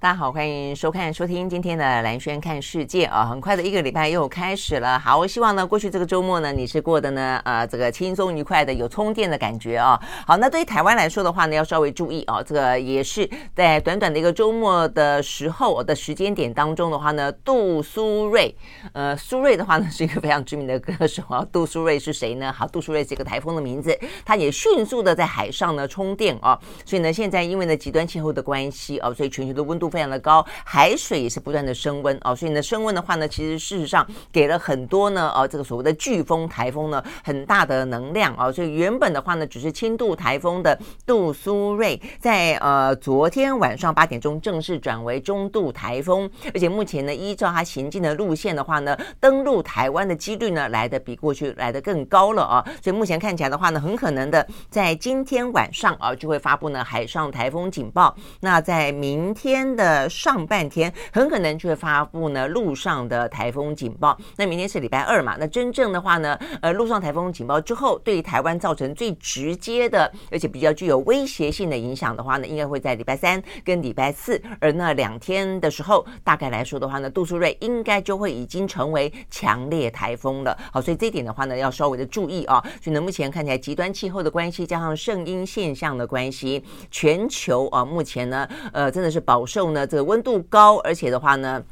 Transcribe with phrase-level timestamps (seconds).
[0.00, 3.26] 大家好，欢迎收看、收听今天的兰轩看世界啊！
[3.26, 10.00] 很快的一个礼拜又开始了，好，我希望呢，过去这个周末呢，你是过得呢，呃，这个轻松愉快的，有充电的感觉啊。
[10.26, 18.54] 好，那对于台湾来说的话呢，要稍微注意啊，这个也是在短短的一个周末的时候的时间点当中的话呢，杜苏芮，
[18.94, 21.46] 呃，苏芮的话呢是一个非常知名的歌手啊。
[21.52, 22.50] 杜苏芮是谁呢？
[22.50, 29.89] 好，杜苏芮是一个台风的名字，它也迅速的在海上呢充电啊，所以呢，现在因为呢极端气候的关系啊，所以全球的温度。
[29.90, 32.16] 非常的高，海水也是不断的升温。
[32.22, 64.16] 哦，所以呢，升温的话呢，其实事实上给了很多呢，呃，这个所谓的飓风台风呢，很大的能量啊，所以原本的话呢，只是轻度台风的杜苏芮，在呃昨天晚上八点钟正式转为中度台风，而且目前呢，依照它行进的路线的话呢，登陆台湾的几率呢，来得比过去来得更高了啊，所以目前看起来的话呢，很可能的在今天晚上啊，就会发布呢海上台风警报，那在明天的上半天很可能就会发布呢陆上的台风警报。
[64.36, 65.36] 那明天是礼拜二嘛？
[65.38, 74.40] 那真正的话呢，呃，陆上台风警报之后，对于台湾造成最直接的，而且比较具有威胁性的影响的话呢，应该会在礼拜三跟礼拜四。
[74.60, 80.56] 而那两天的时候，大概来说的话呢，杜苏芮应该就会已经成为强烈台风了。
[80.72, 82.62] 好，所以这一点的话呢，要稍微的注意啊。
[82.82, 90.04] 所以呢，目前看起来极端气候的关系，加上圣婴现象的关系，全球啊，目前呢，呃，真的是饱受呢这个。
[90.04, 91.62] 温度高，而且的话呢，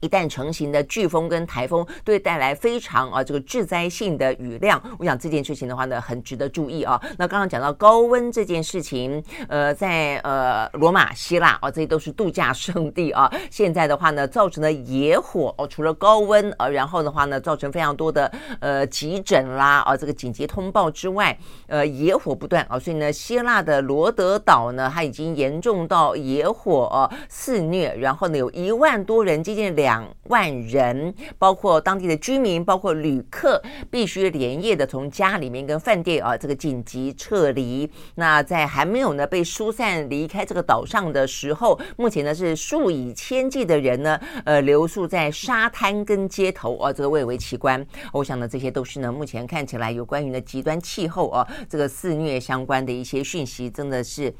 [0.00, 4.80] 一旦成型的飓风跟台风，都会带来非常啊这个致灾性的雨量。
[4.98, 7.00] 我想这件事情的话呢，很值得注意啊。
[7.16, 13.32] 那刚刚讲到高温这件事情，呃，在呃罗马、希腊啊，这些都是度假胜地啊。
[13.50, 18.30] 现在的话呢，造成了野火哦，除了高温啊，然后的话呢，造成非常多的
[18.60, 21.36] 呃急诊啦啊，这个紧急通报之外，
[21.68, 29.85] 呃，野火不断啊，所以呢，希腊的罗德岛呢，它已经严重到野火啊肆虐，然后呢，有一万多人接近两。
[29.86, 37.88] 两万人，包括当地的居民，包括旅客，必须连夜的从家里面跟饭店啊，这个紧急撤离。
[38.16, 47.86] 那在还没有呢被疏散离开这个岛上的时候，目前呢是数以千计的人呢，呃，留宿在沙滩跟街头啊，这个蔚为奇观。
[48.12, 54.34] 我想呢，这些都是呢目前看起来有关于呢极端气候啊，这个肆虐相关的一些讯息，真的是。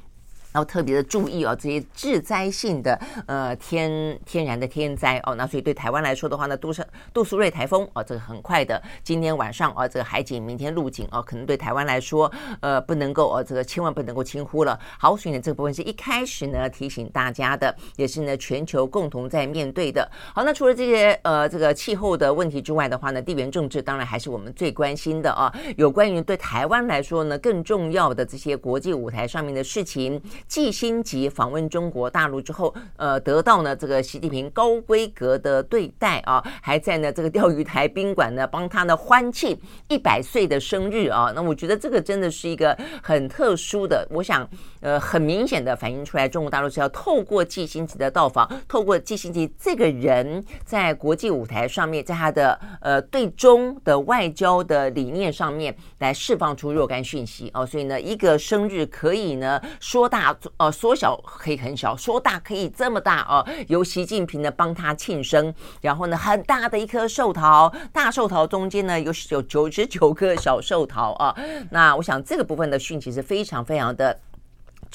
[0.57, 14.79] 要特别的注意哦，这些致灾性的呃天天然的天灾哦，那所以对台湾来说的话呢，杜苏杜苏芮台风哦，这个很快的，今天晚上哦，这个海警明天陆警哦，可能对台湾来说呃不能够哦，这个千万不能够轻忽了。
[14.99, 20.11] 好，所以呢这部分是一开始呢提醒大家的，也是呢全球共同在面对的。
[20.35, 25.53] 好，那除了这些呃这个气候的问题之外的话呢，地缘政治当然还是我们最关心的啊。
[25.77, 30.19] 有关于对台湾来说呢更重要的这些国际舞台上面的事情。
[30.49, 39.59] 季辛吉访问中国大陆之后，呃，得到呢这个习近平高规格的对待啊，还在呢这个钓鱼台宾馆呢帮他呢欢庆
[39.89, 41.33] 一百岁的生日啊。
[41.35, 44.49] 那我觉得这个真的是一个很特殊的，我想
[44.81, 57.67] 呃很明显的反映出来，中国大陆是要透过季辛吉的到访，透过季辛吉这个人在国际舞台上面，在他的呃对中的外交的理念上面来释放出若干讯息哦。
[57.67, 60.26] 所以呢，一个生日可以呢说大。
[60.57, 63.47] 呃，缩小可以很小，说大可以这么大哦。
[63.69, 71.35] 由习近平呢帮他庆生，然后呢，很大的一颗寿桃，大寿桃中间呢有有九十九个小寿桃啊。
[71.71, 74.19] 那我想这个部分的讯息是非常非常的。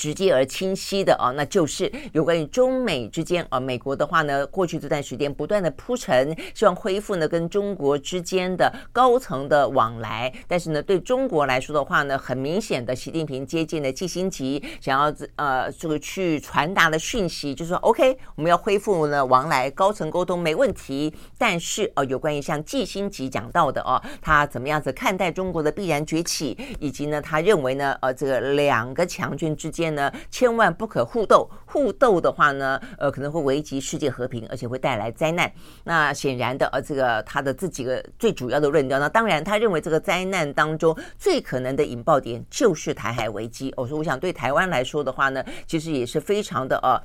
[0.01, 35.51] 直接而清晰的啊，那就是有关于中美之间啊，美国的话呢，过去这段时间不断的铺陈，希望恢复呢跟中国之间的高层的往来，但是呢，对中国来说的话呢，很明显的，习近平接见了季辛吉想要呃这个去传达的讯息，就是说 OK，我们要恢复呢往来高层沟通没问题，但是呃有关于像季辛吉讲到的哦，他怎么样子看待中国的必然崛起，以及呢，他认为呢，呃，这个两个强权之间呢，千万不可互斗，互斗的话呢，呃，可能会危及世界和平，而且会带来灾难。
[35.83, 43.73] 那显然的，呃，这个他的这几个最主要的论调，呢当然他认为这个灾难当中最可能的引爆点就是台海危机。
[43.77, 47.01] 我说，我想对台湾来说的话呢，其实也是非常的呃。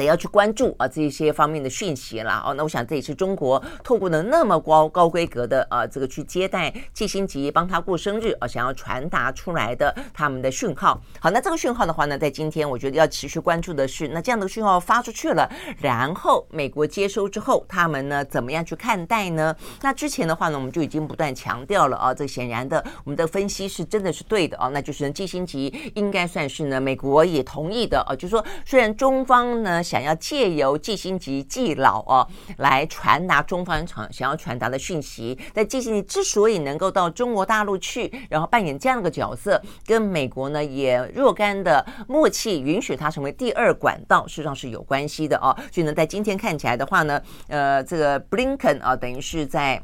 [0.00, 11.00] 得要去关注啊这些方面的讯息了哦，那我想这也是中国透过了那么高高规格的啊这个去接待季辛吉帮他过生日啊，想要传达出来的他们的讯号。
[11.20, 15.46] 好，那这个讯号的话呢，在今天我觉得要持续关注的是，那这样的讯号发出去了，
[15.78, 19.54] 然后美国接收之后，他们呢怎么样去看待呢？
[19.82, 29.82] 那之前的话呢，我们就已经不断强调了啊，这显然的我们的分析是真的是对的啊，那就是季辛吉应该算是呢美国也同意的啊，就是说虽然中方呢。
[29.90, 32.24] 想要借由季新吉季老哦，
[32.58, 35.36] 来传达中方想想要传达的讯息。
[35.52, 45.52] 但季新吉之所以能够到中国大陆去，然后扮演这样的角色，跟美国呢也若干的默契，允许他成为第二管道，事实上是有关系的哦。
[45.72, 49.82] 所以呢，在今天看起来的话呢，呃，这个布林肯啊，等于是在。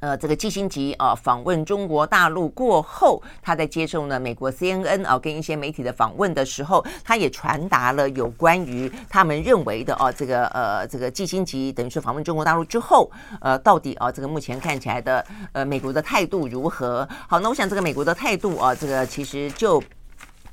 [0.00, 13.10] 呃，这个季辛吉啊访问中国大陆过后，他在接受呢美国 CNN 啊跟一些媒体的访问的时候，他也传达了有关于他们认为的啊这个呃这个季辛吉等于是访问中国大陆之后，
[13.40, 17.08] 呃到底啊这个目前看起来的呃美国的态度如何？
[17.26, 19.82] 好，那我想这个美国的态度啊，这个其实就。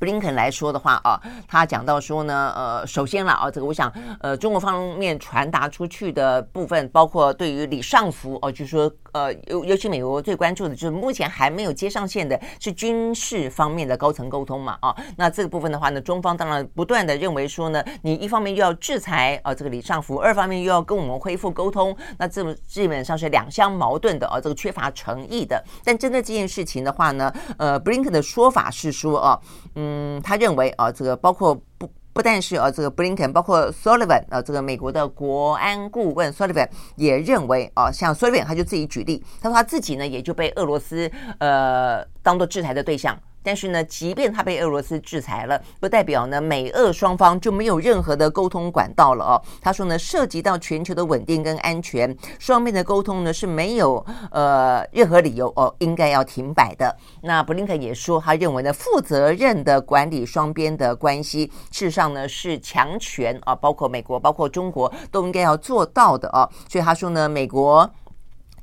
[0.04, 1.18] 布林肯来说的话啊，
[1.48, 3.90] 他讲到说呢，呃，首先了啊，这个我想，
[4.20, 25.64] 呃，中国方面传达出去的部分，包括对于李尚福哦，就是说，呃，尤尤其美国最关注的就是目前还没有接上线的是军事方面的高层沟通嘛，啊，那这个部分的话呢，中方当然不断的认为说呢，你一方面又要制裁啊这个李尚福，二方面又要跟我们恢复沟通，那这基本上是两相矛盾的啊，这个缺乏诚意的。
[25.82, 29.40] 但针对这件事情的话呢，呃，布林肯的说法是说啊，
[29.76, 29.93] 嗯。
[29.94, 43.16] 嗯，他认为啊，这个包括不不但是啊，这个布林肯，包括 Sullivan 啊，这个美国的国安顾问 Sullivan 也认为啊，像 Sullivan 他就自己举例，他说他自己呢也就被俄罗斯呃当做制裁的对象。
[43.44, 49.42] 但是呢，即便他被俄罗斯制裁了，不代表呢美俄双方就没有任何的沟通管道了哦。
[49.62, 56.96] 他说呢，涉及到全球的稳定跟安全，双边的沟通呢是没有呃任何理由哦应该要停摆的。
[57.22, 66.50] 那布林肯也说，他认为呢，负责任的管理双边的关系，事实上呢是强权啊，包括美国、包括中国都应该要做到的哦。
[66.70, 67.90] 所以他说呢，美国。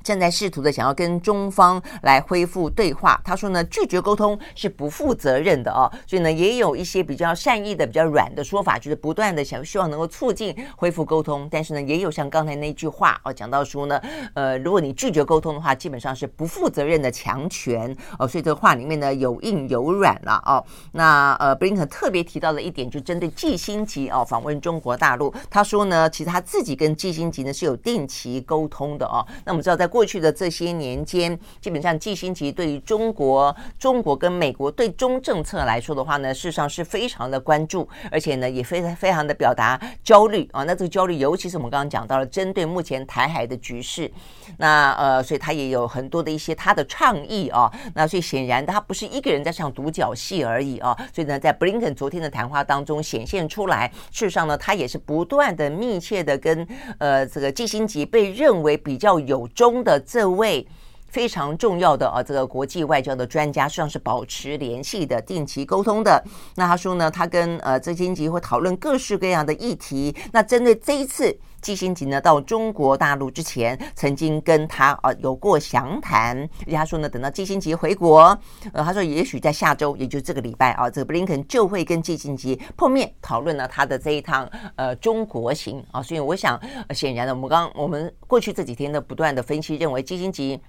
[0.03, 14.01] 正在试图的想要跟中方来恢复对话，他说呢，拒绝沟通是不负责任的哦，所以呢，也有一些比较善意的、比较软的说法，就是不断的想希望能够促进恢复沟通，但是呢，也有像刚才那句话哦，讲到说呢，
[14.33, 20.63] 呃，如果你拒绝沟通的话，基本上是不负责任的强权哦，所以这个话里面呢有硬有软了哦。
[20.93, 29.25] 那呃，布林肯特别提到的一点，就针对季辛吉哦访问中国大陆，他说呢，其实他自己跟季辛吉呢是有定期沟通的哦。
[29.45, 40.63] 那我们知道在过去的这些年间，基本上季辛吉对于中国、中国跟美国对中政策来说的话呢，事实上是非常的关注，而且呢也非常非常的表达焦虑啊。
[40.63, 44.09] 那这个焦虑，尤其是我们刚刚讲到了，针对目前台海的局势，
[44.57, 47.69] 那呃，所以他也有很多的一些他的倡议啊。
[47.93, 50.97] 那所以显然他不是一个人在唱独角戏而已啊。
[51.13, 56.65] 所以呢，在布林肯昨天的谈话当中显现出来，事实上呢，他也是不断的密切的跟
[56.97, 59.80] 呃这个季辛吉被认为比较有中。
[59.83, 60.65] 的这位
[61.07, 66.23] 非常重要的啊，这个国际外交的专家，实际上是保持联系的、定期沟通的。
[66.55, 70.15] 那他说呢，他跟呃季辛吉会讨论各式各样的议题。
[70.31, 76.37] 那针对这一次基辛格呢到中国大陆之前，曾经跟他啊有过详谈。
[76.61, 78.37] 而且他说呢，等到基辛格回国，
[78.73, 86.01] 呃，他说也许在下周，也就这个礼拜啊，这个布林肯就会跟基辛格碰面，讨论了他的这一趟呃中国行啊。
[86.01, 86.59] 所以我想，
[86.93, 90.61] 显然呢，我们刚我们过去这几天呢不断的分析，认为基辛格。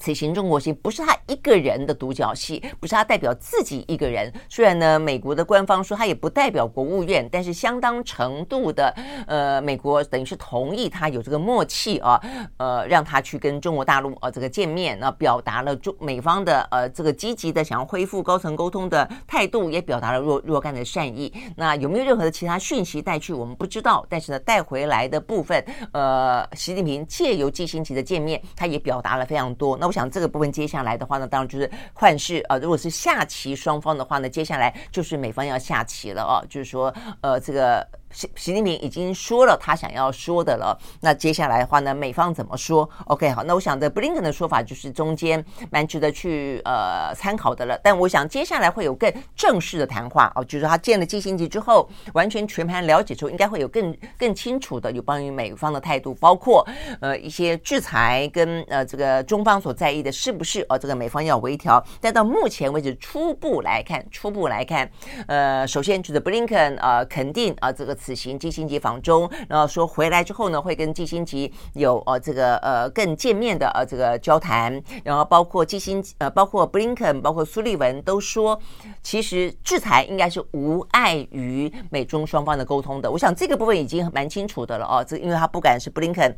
[0.00, 4.32] 此行中国行不是他一个人的独角戏，不是他代表自己一个人。
[4.48, 8.88] 虽然呢，美国的官方说他也不代表国务院，但是相当程度的，
[9.26, 12.18] 呃，美国等于是同意他有这个默契啊，
[12.56, 21.30] 呃，让他去跟中国大陆啊这个见面，那表达了中美方的呃这个积极的想要恢复高层沟通的态度，也表达了若若干的善意。
[21.56, 24.06] 那有没有任何的其他讯息带去，我们不知道。
[24.08, 29.76] 但是呢，带回来的部分，呃，习近平借由季辛吉的见面，他也表达了非常多。
[29.76, 37.84] 那我想这个部分接下来的话呢，当然就是换是呃，如果是下棋双方的话呢，接下来就是美方要下棋了哦，就是说呃这个。
[38.12, 47.78] 习习近平已经说了他想要说的了，那接下来的话呢，美方怎么说？OK，好，那我想的布林肯的说法就是中间蛮值得去呃参考的了。
[47.84, 56.66] 但我想接下来会有更正式的谈话哦，就是他见了基辛格之后，完全全盘了解之后，应该会有更更清楚的有关于美方的态度，包括
[57.00, 61.80] 呃一些制裁跟呃这个中方所在意的是不是呃这个美方要微调。
[62.00, 64.90] 但到目前为止，初步来看，初步来看，
[65.28, 67.96] 呃，首先就是布林肯呃肯定啊、呃、这个。
[68.00, 78.58] 此行基辛级访中，然后说回来之后呢，会跟基辛级有呃这个呃更见面的呃这个交谈，然后包括基辛呃包括布林肯，包括苏利文都说，
[79.02, 83.10] 其实制裁应该是无碍于美中双方的沟通的。
[83.10, 86.34] 我想这个部分已经蛮清楚的了哦，这因为他不敢是布林肯。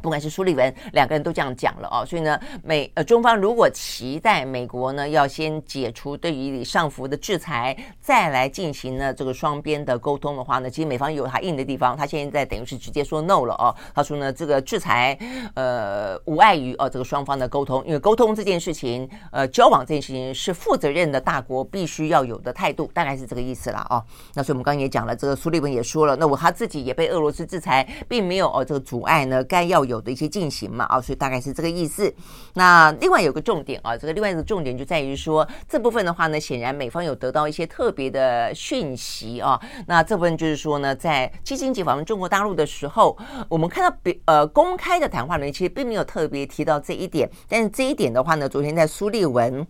[0.00, 15.18] 不管是苏利文，两个人都这样讲了哦，所以呢，美呃中方如果期待美国呢要先解除对于李尚福的制裁，再来进行呢这个双边的沟通的话呢，其实美方有他硬的地方，他现在等于是直接说 no 了哦，他说呢这个制裁
[15.54, 24.02] 呃无碍于哦这个双方的沟通，因为沟通这件事情，呃交往这件事情是负责任的大国必须要有的态度，大概是这个意思了哦。
[24.34, 29.80] 那所以我们刚刚也讲了，这个苏利文也说了，那我他自己也被俄罗斯制裁，并没有哦这个阻碍呢该要。
[29.90, 32.12] 有的一些进行嘛啊，所以大概是这个意思。
[32.54, 39.60] 那另外有个重点啊，这个另外一个重点就在于说，这部分的话呢，显然美方有得到一些特别的讯息啊。
[39.86, 43.18] 那这部分就是说呢，在基辛吉访问中国大陆的时候，
[43.48, 47.28] 我们看到比呃公开的谈话里面，其实并没有特别提到这一点。
[47.48, 49.66] 但是这一点的话呢，昨天在苏利文。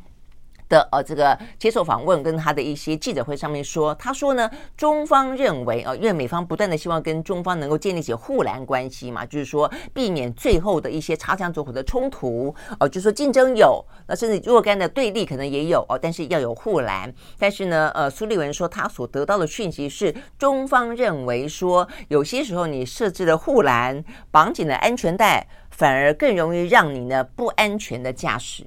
[0.71, 17.13] 的呃，这个接受访问跟他的一些记者会上面说，他说呢，中方认为呃，因为美方不断的希望跟中方能够建立起护栏关系嘛，就是说避免最后的一些擦枪走火的冲突哦，就是说竞争有，那甚至若干的对立可能也有哦，但是要有护栏。
[17.37, 28.65] 但是呢，呃，苏利文说他所得到的讯息是，中方认为说，有些时候你设置了护栏，绑紧了安全带，反而更容易让你呢不安全的驾驶。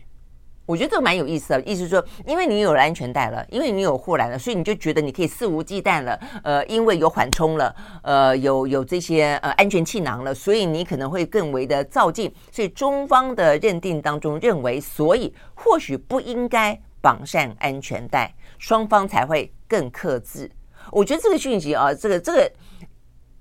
[0.65, 6.17] 我觉得这个蛮有意思的，意思是说，因为你有了安全带了，因为你有护栏了，所以你就觉得你可以肆无忌惮了。
[6.41, 12.33] 呃，因为有缓冲了，呃，有有这些呃安全气囊了，所以你可能会更为的躁进。
[12.49, 20.49] 所以中方的认定当中认为，所以或许不应该绑上安全带，双方才会更克制。
[20.91, 22.51] 我觉得这个讯息啊，这个这个。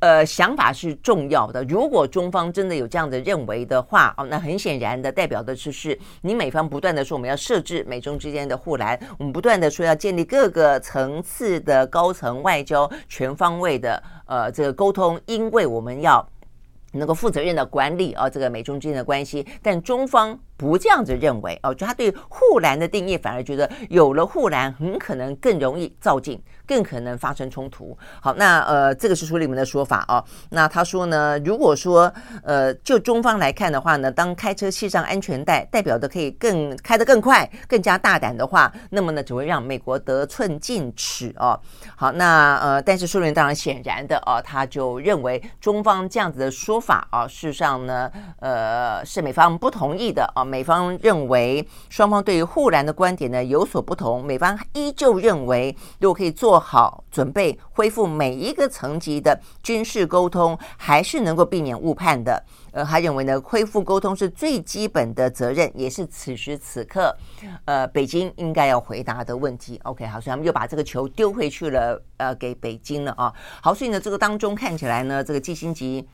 [0.03, 1.63] 呃，想法是重要的。
[1.63, 16.29] 如果中方真的有这样的认为的话，哦，那很显然的代表的就是你美方不断的说我们要设置美中之间的护栏，我们不断的说要建立各个层次的高层外交全方位的呃这个沟通，因为我们要
[16.95, 20.37] 能够负责任的管理啊这个美中之间的关系，但中方。
[20.55, 27.97] 不这样子认为哦，就他对护栏的定义反而觉得有了护栏很可能更容易造进，更可能发生冲突。
[28.21, 30.23] 好，那呃，这个是书里面的说法哦。
[30.51, 41.59] 那他说呢，如果说呃，就中方来看的话呢，当开车系上安全带，代表的可以更开得更快、更加大胆的话，那么呢，只会让美国得寸进尺哦。
[41.97, 50.45] 好，那呃，但是书里面当然显然的哦，他就认为中方这样子的说法啊，事实上呢，呃，是美方不同意的啊。
[50.45, 54.25] 美方认为双方对于护栏的观点呢有所不同。
[54.25, 62.45] 美方依旧认为，如果可以做做好准备，恢复每一个层级的军事沟通，还是能够避免误判的。
[62.73, 67.17] 呃，他认为呢，恢复沟通是最基本的责任，也是此时此刻，
[67.65, 69.81] 呃，北京应该要回答的问题。
[69.85, 73.33] OK，好，所以他们又把这个球丢回去了，呃，给北京了啊。
[73.63, 76.07] 好，所以呢，这个当中看起来呢，这个季辛吉。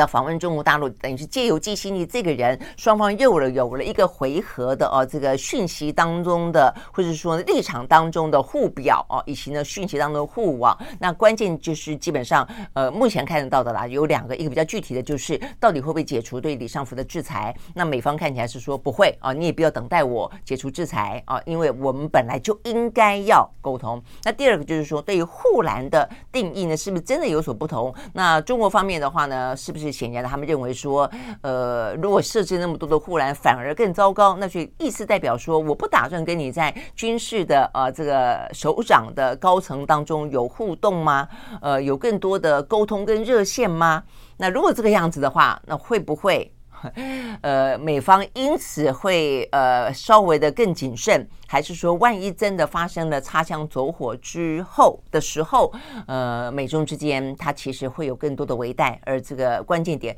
[0.00, 10.74] 要访问中国大陆，等于是借由季辛吉这个人，双方又了有了一个回合的哦，这个讯息当中的，或者说立场当中的互表哦，以及呢讯息当中的互网。
[10.98, 17.54] 那关键就是基本上，呃，目前看得到的啦，有两个，一个比较具体的就是到底会不会解除对李尚福的制裁？
[17.74, 24.02] 那美方看起来是说不会啊，你也不要等待我解除制裁啊，因为我们本来就应该要沟通。
[24.24, 27.94] 那第二个就是说，对于护栏的定义呢，是不是真的有所不同？
[28.14, 29.89] 那中国方面的话呢，是不是？
[29.90, 31.10] 显然，他们认为说，
[31.42, 34.36] 呃，如果设置那么多的护栏，反而更糟糕。
[34.38, 41.28] 那就意思代表说，我不打算跟你在军事的呃这个首长的高层当中有互动吗？
[41.60, 44.02] 呃，有更多的沟通跟热线吗？
[44.36, 46.52] 那如果这个样子的话，那会不会？
[47.42, 55.72] 呃，美方因此会呃稍微的更谨慎，还是说万一真的发生了擦枪走火之后的时候，
[56.06, 60.16] 呃，美中之间它其实会有更多的围带，而这个关键点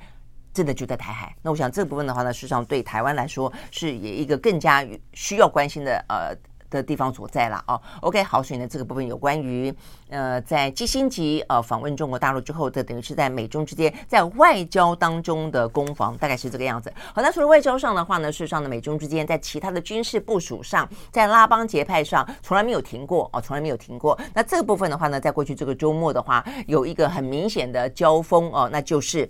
[0.52, 1.34] 真的就在台海。
[1.42, 6.36] 那我想这部分的话呢，实际上对台湾来说是也一个更加需要关心的呃。
[6.78, 9.72] 的地方所在了哦，OK，好，所以呢，这个部分有关于
[10.08, 11.14] 呃，在基辛格
[11.48, 16.92] 呃访问中国大陆之后，的等于是在美中之间在外交当中的攻防，大概是这个样子。
[17.14, 24.18] 好，那除了外交上的话呢，事实上呢，美中之间在其他的军事部署上，在拉帮结派上从来没有停过哦，从来没有停过。
[24.34, 29.28] 那这个部分的话呢，在过去这个周末的话，有一个很明显的交锋哦，那就是。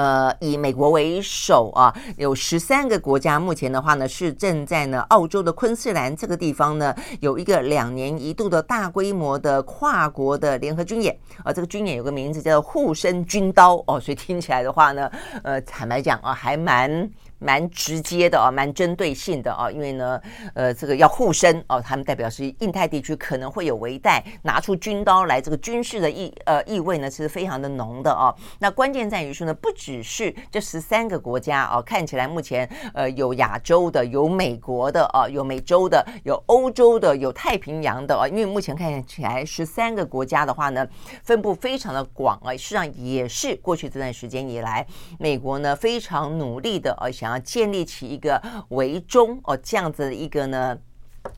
[0.00, 11.14] 呃，以美国为首啊，有十三个国家，目前的话呢是正在呢澳洲的昆士兰这个地方呢有一个两年一度的大规模的跨国的联合军演
[11.44, 15.10] 啊，这个军演有个名字叫做“护身军刀”哦，所以听起来的话呢，
[15.42, 17.10] 呃，坦白讲啊，还蛮。
[17.40, 20.20] 蛮直接的啊，蛮针对性的啊，因为呢，
[20.54, 28.32] 呃，这个要护身哦，他们代表是印太地区可能会有围带，拿出军刀来，这个军事的意呃意味呢其实非常的浓的啊。
[28.58, 38.28] 那关键在于说呢，不只是这十三个国家啊，看起来目前呃有亚洲的，有美国的啊，有美洲的，有欧洲的，有太平洋的啊。
[38.28, 40.86] 因为目前看起来十三个国家的话呢，
[41.22, 44.86] 分布非常的广啊，实际上也是过去这段时间以来，
[45.18, 47.29] 美国呢非常努力的啊想。
[47.30, 50.76] 啊，建立起一个围中哦这样子的一个呢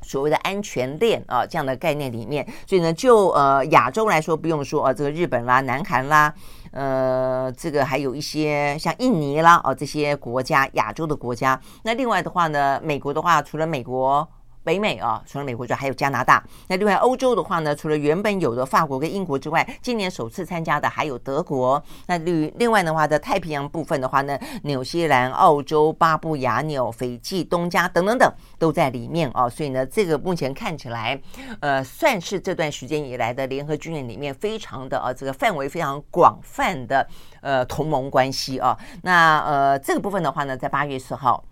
[0.00, 6.32] 所谓的安全链啊这样的概念里面，所以呢就呃亚洲来说不用说啊，这个日本啦、南韩啦，
[6.70, 11.60] 呃这个还有一些像印尼啦哦这些国家亚洲的国家。
[11.84, 14.26] 那另外的话呢，美国的话除了美国。
[14.64, 16.42] 北美啊，除了美国之外，还有加拿大。
[16.68, 21.82] 那另外欧洲的话呢，除了原本有的法国跟英国之外，今年首次参加的还有德国。
[22.06, 29.48] 那另另外的话，在太平洋部分的话呢，纽西兰、澳洲、巴布亚纽、斐济、东加等等等都在里面啊。
[29.48, 31.20] 所以呢，这个目前看起来，
[31.60, 37.06] 呃，算是这段时间以来的联合军演里面非常的啊，这个范围非常广泛的
[37.40, 38.78] 呃同盟关系啊。
[39.02, 41.44] 那呃，这个部分的话呢，在八月四号。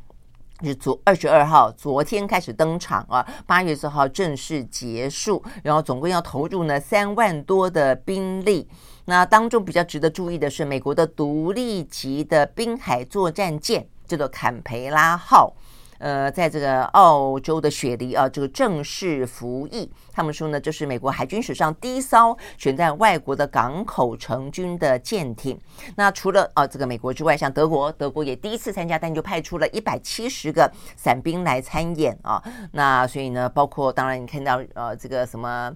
[0.69, 8.69] 是昨二十二号，昨天开始登场啊，八月四号正式结束，然后总共要投入呢三万多的兵力。
[9.07, 15.53] 那当中比较值得注意的是，美国的独立级的滨海作战舰叫做坎培拉号。
[16.01, 19.89] 呃，在这个澳洲的雪梨啊，这个正式服役。
[20.11, 25.59] 他们说呢，这是美国海军史上第一艘选在外国的港口成军的舰艇。
[25.97, 32.43] 那除了啊这个美国之外，像德国，德国也第一次参加，但就派出了一百七十个伞兵来参演啊。
[32.73, 35.71] 那所以呢，包括当然你看到呃这个什么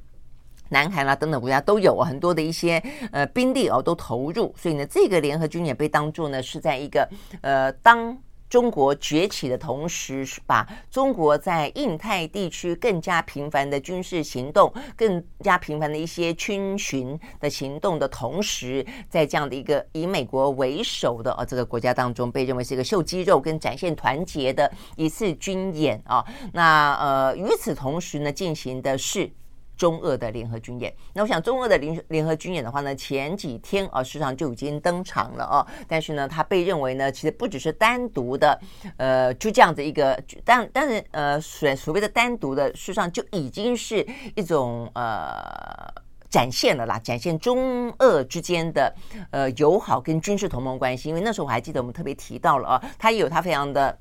[0.70, 4.54] 南韩啦等等国家都有很多的一些呃兵力哦都投入。
[4.56, 7.06] 所以呢，这个联合军也被当作呢是在一个
[7.42, 8.18] 呃当。
[8.48, 26.24] 中国崛起的同时，把中国在印太地区更加频繁的军事行动、更加频繁的一些军巡的行动的同时，在这样的一个以美国为首的啊这个国家当中，被认为是一个秀肌肉跟展现团结的一次军演啊。
[26.52, 29.30] 那呃，与此同时呢，进行的是。
[29.76, 35.66] 中俄的联合军演，那我想中俄的联联合军演的话呢，前几天啊，实际上就已经登场了哦。
[35.88, 38.58] 但是呢，它被认为呢，其实不只是单独的，
[38.96, 44.06] 呃，就这样子一个，但但是呃，所所谓的单独的，事实上就已经是
[44.36, 45.92] 一种呃
[46.30, 48.94] 展现了啦，展现中俄之间的
[49.30, 51.08] 呃友好跟军事同盟关系。
[51.08, 53.98] 因为那时候我还记得我们特别提到了啊，它也有它非常的。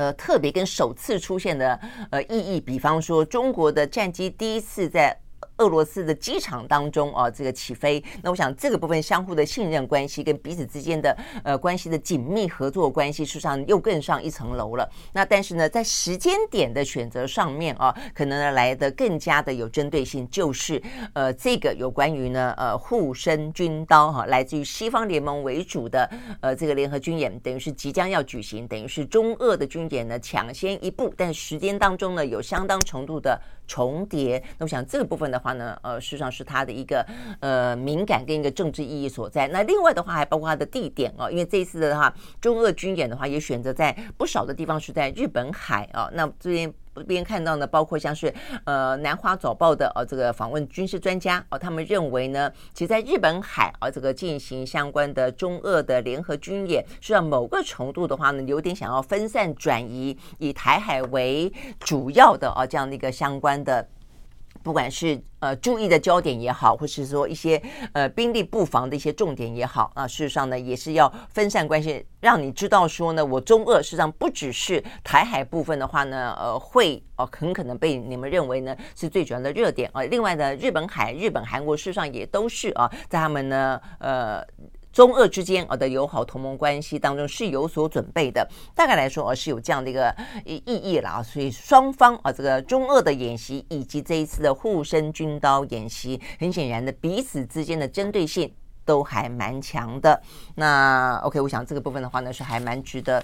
[0.00, 1.78] 呃，特别跟首次出现的
[2.10, 5.14] 呃意义，比方说中国的战机第一次在。
[5.60, 14.88] 俄罗斯的机场当中啊，这个起飞，那我想这个部分相互的信任关系跟彼此之间的呃关系的紧密合作关系，事实上又更上一层楼了。
[15.12, 33.38] 那但是呢，在时间点的选择上面啊，可能呢来的更加的有针对性，就是呃这个有关于呢呃护身军刀哈，来自于西方联盟为主的呃这个联合军演，等于是即将要举行，等于是中俄的军演呢抢先一步，但时间当中呢有相当程度的
[33.70, 34.42] 重叠。
[34.58, 35.50] 那我想这个部分的话。
[35.60, 37.04] 呢，呃，事实上是它的一个
[37.40, 39.48] 呃敏感跟一个政治意义所在。
[39.48, 46.08] 那另外的话，还包括它的地点哦，因为这一次的话，中俄军演的话，也选择在不少的地方是在日本海啊。
[46.14, 48.32] 那最近这边看到呢，包括像是
[48.64, 63.88] 呃南华早报的呃这个访问军事专家哦，他们认为呢，其实在日本海啊这个进行相关的中俄的联合军演，是要某个程度的话呢，有点想要分散转移，以台海为主要的啊这样的一个相关的。
[64.62, 67.60] 不管是呃注意的焦点也好，或是说一些
[67.92, 80.06] 呃兵力布防的一些重点也好，啊，事实上呢也是要分散关系，让你知道说呢，我中俄事实上不只是台海部分的话呢，呃会哦、呃、很可能被你们认为呢是最主要的热点啊、呃。
[80.06, 84.44] 另外呢，日本海、日本、韩国事实上也都是啊，在他们呢呃。
[84.92, 98.52] 中俄之间啊的友好同盟关系当中是有所准备的，大概来说啊是有这样的一个意义啦，所以双方啊这个中俄的演习以及这一次的护身军刀演习，很显然的彼此之间的针对性
[98.84, 100.20] 都还蛮强的。
[100.56, 103.22] 那 OK，我想这个部分的话呢是还蛮值得。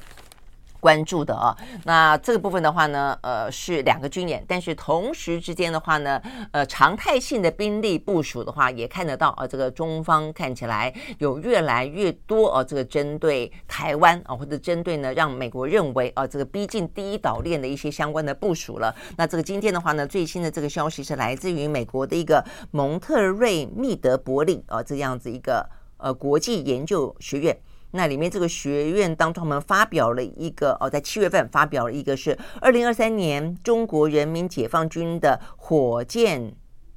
[0.87, 1.51] 关注的啊，
[1.83, 6.23] 那这个部分的话呢，呃，是两个军演，但是同时之间的话呢，
[6.53, 18.95] 呃，常态性的兵力部署的话，也看得到啊，这个中方看起来有越来越多啊，这个针对台湾啊，或者针对呢，让美国认为啊，这个逼近第一岛链的一些相关的部署了。
[19.17, 27.59] 那这个今天的话呢，最新的这个消息是来自于美国的一个蒙特瑞密德伯利啊，这样子一个呃国际研究学院。
[27.97, 36.55] 那里面这个学院当中，他们发表了一个哦，在七月份发表了一个是二零二三年中国人民解放军的火箭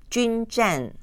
[0.09, 0.93] 军战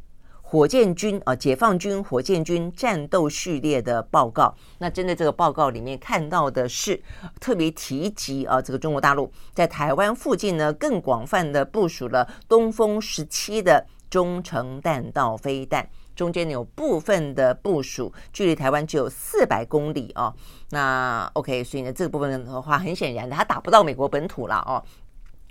[0.43, 4.55] 火箭军啊，解放军火箭军战斗序列的报告。
[4.79, 7.03] 那针对这个报告里面看到的是
[7.41, 15.89] 特别提及啊，这个中国大陆在台湾附近呢，更广泛的部署了东风十七的中程弹道飞弹。
[16.17, 20.35] 中间有部分的部署，距离台湾只有四百公里哦。
[20.71, 24.83] 那 OK，所以呢，这个部分的话，很显然的，它打不到美国本土了哦。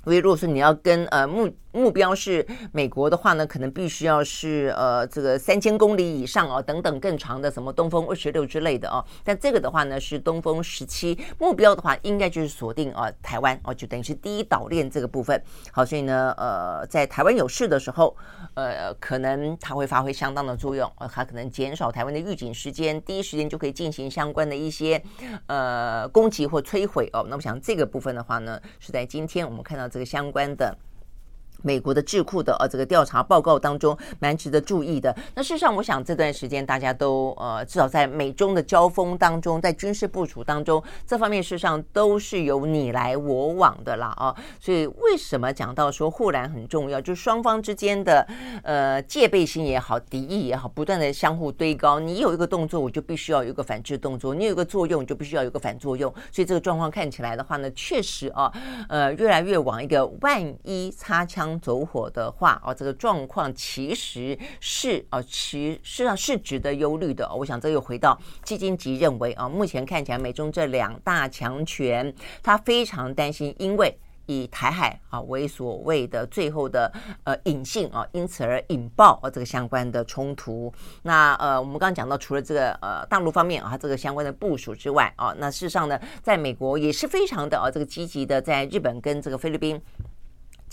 [0.05, 9.03] 因为如果说你要跟呃目目标是美国的话呢，可能必须要是呃这个三千公里以上哦，等等更长的什么东风二十六之类的哦。
[9.25, 15.41] 但这个的话呢是东风十七，目标的话应该就是锁定啊台湾哦，就等于是第一岛链这个部分。
[15.73, 18.15] 好，所以呢呃在台湾有事的时候，
[18.53, 25.01] 呃可能它会发挥相当的作用，呃它可能减少台湾的预警时间，第一时间就可以进行相关的一些
[25.47, 27.25] 呃攻击或摧毁哦。
[27.27, 29.89] 那我想这个部分的话呢是在今天我们看到。
[29.95, 30.77] 这个相关的。
[31.65, 35.13] 美国的智库的呃这个调查报告当中蛮值得注意的。
[35.33, 44.35] 那事实上，我想这段时间大家都呃至少在美中的交锋当中，在军事部署当中，这方面事实上都是有你来我往的啦啊。
[44.59, 47.01] 所以为什么讲到说护栏很重要？
[47.01, 48.27] 就双方之间的
[48.61, 51.99] 呃戒备心也好，敌意也好，不断的相互堆高。
[51.99, 56.13] 你有一个动作，我就必须要有一个反制动作；你有一个作用，就必须要有一个反作用。
[56.31, 58.51] 所以这个状况看起来的话呢，确实啊，
[58.87, 61.54] 呃，越来越往一个万一擦枪。
[61.59, 67.29] 走火的话，哦，这个状况其实是啊，其实上是值得忧虑的。
[67.35, 76.91] 我想这又回到基金级认为啊，目前看起来美中这两大强权，他非常担心，因为以台海啊为所谓的最后的
[77.25, 80.73] 呃隐性啊，因此而引爆啊这个相关的冲突。
[81.03, 89.79] 那呃，我们刚刚讲到，除了这个呃大陆方面啊这个相关的部署之外啊，那事实上呢，在美国也是非常的啊这个积极的，在日本跟这个菲律宾。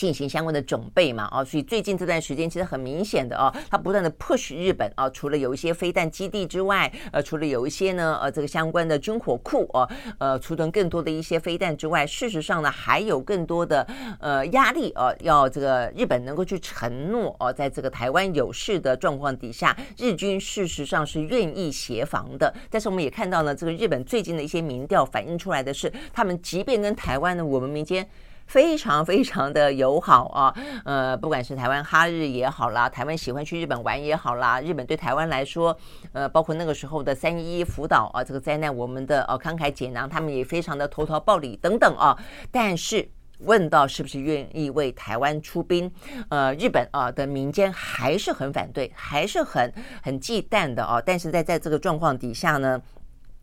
[0.02, 9.88] 进行相关的准备嘛，啊，所以最近这段时间其实很明显的啊，他不断的 push 日本啊，除了有一些飞弹基地之外，呃，除了有一些呢，呃，这个相关的军火库啊，
[10.18, 13.86] 呃，储存更多的一些飞弹之外，事实上呢，还有更多的
[14.18, 22.52] 呃压力啊，要这个日本能够去承诺哦，在这个台湾有事的状况底下，日军事实上是愿意协防的。
[22.68, 28.04] 但是我们也看到呢，这个日本最近的一些民调反映出来的是，他们即便跟台湾呢，我们民间。
[28.46, 35.76] 非常非常的友好啊，呃，不管是台湾哈日也好啦，台湾喜欢去日本玩也好啦，日本对台湾来说，
[36.12, 42.16] 呃，包括那个时候的三一一福岛啊，这个灾难，我们的呃慷慨解囊，他们也非常的投桃报李等等啊。
[42.50, 45.90] 但是问到是不是愿意为台湾出兵，
[46.28, 51.02] 呃，日本啊的民间还是很反对，还是很很忌惮的啊。
[51.04, 52.80] 但是在在这个状况底下呢，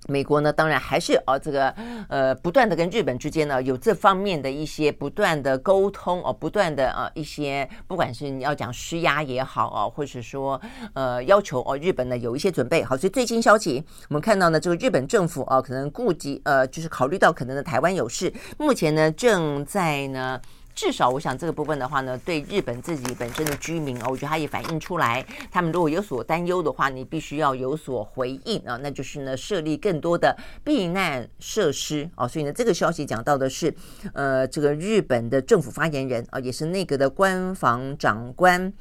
[0.07, 1.69] 美国呢，当然还是哦，这个
[2.07, 10.59] 呃，不断的跟日本之间呢有这方面的一些不断的沟通哦，不断的啊一些，不管是你要讲施压也好啊，或者说
[10.93, 12.97] 呃要求哦日本呢有一些准备好。
[12.97, 20.41] 所以最新消息我们看到呢，这个日本政府啊，可能顾及呃，就是考虑到可能的台湾有事，目前呢正在呢。
[20.81, 32.25] 至少我想这个部分的话呢，对日本自己本身的居民啊，我觉得他也反映出来，他们如果有所担忧的话，你必须要有所回应啊，那就是呢设立更多的避难设施啊。
[32.25, 33.75] 所以呢，这个消息讲到的是，
[34.13, 38.71] 呃，这个日本的政府发言人啊，也是内阁的官房长官。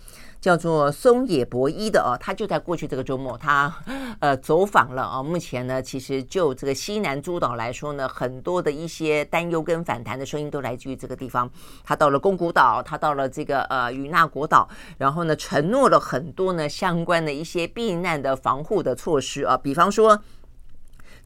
[0.40, 3.74] 叫做松野博一的哦，他就在过去这个周末，他
[4.20, 5.22] 呃走访了啊。
[5.22, 11.50] 目前呢，其实就这个西南诸岛来说呢，很多的一些担忧跟反弹的声音都来自于这个地方。
[11.84, 20.20] 他到了宫古岛，他到了这个呃与那国岛，然后呢，承诺了很多呢相关的一些避难的防护的措施啊，比方说。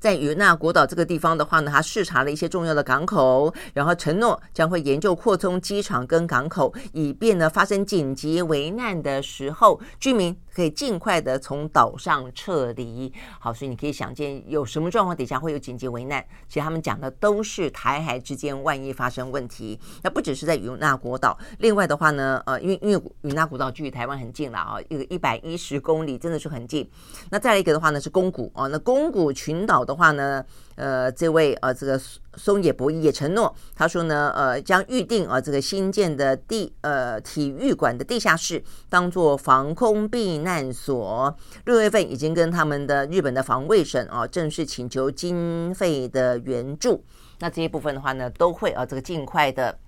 [0.03, 13.13] 在与那国岛这个地方的话呢，他视察了一些重要的港口，然后承诺将会研究扩充机场跟港口，以便呢发生紧急危难的时候，居民可以尽快的从岛上撤离。
[13.39, 16.21] 好，所以你可以想见，有什么状况底下会有紧急危难？
[16.49, 26.91] 其实他们讲的都是台海之间万一发生问题，那不只是在与那国岛，另外的话呢，呃，因为因为与那国岛距离台湾很近了啊，一个一百一十公里，真的是很近。
[27.31, 29.93] 那再来一个的话呢是宫古啊，那宫古群岛的。
[29.93, 30.43] 的话呢，
[30.77, 32.01] 呃，这位呃，这个
[32.35, 41.37] 松野博一也承诺，他说呢，呃，将预定呃，这个新建的地呃体育馆的地下室当做防空避难所。
[41.67, 47.05] 六月份已经跟他们的日本的防卫省啊正式请求经费的援助。
[47.39, 49.79] 那这一部分的话呢，都会呃，这个尽快的。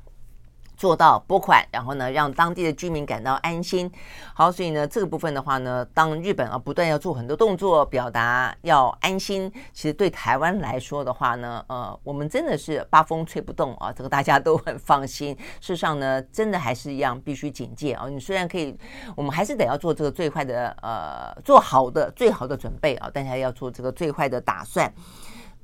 [0.77, 3.91] 做到拨款，然后呢，让当地的居民感到安心。
[4.35, 15.37] 好，所以呢，这个部分的话呢，当日本啊不断要做很多动作，表达要安心，其实对台湾来说的话呢，呃，我们真的是八风吹不动啊，这个大家都很放心。
[15.61, 18.09] 事实上呢，真的还是一样，必须警戒啊。
[18.09, 18.77] 你虽然可以，
[19.17, 24.93] 我们还是得要做这个最坏的，呃，做好的最好的准备啊，但是要做这个最坏的打算。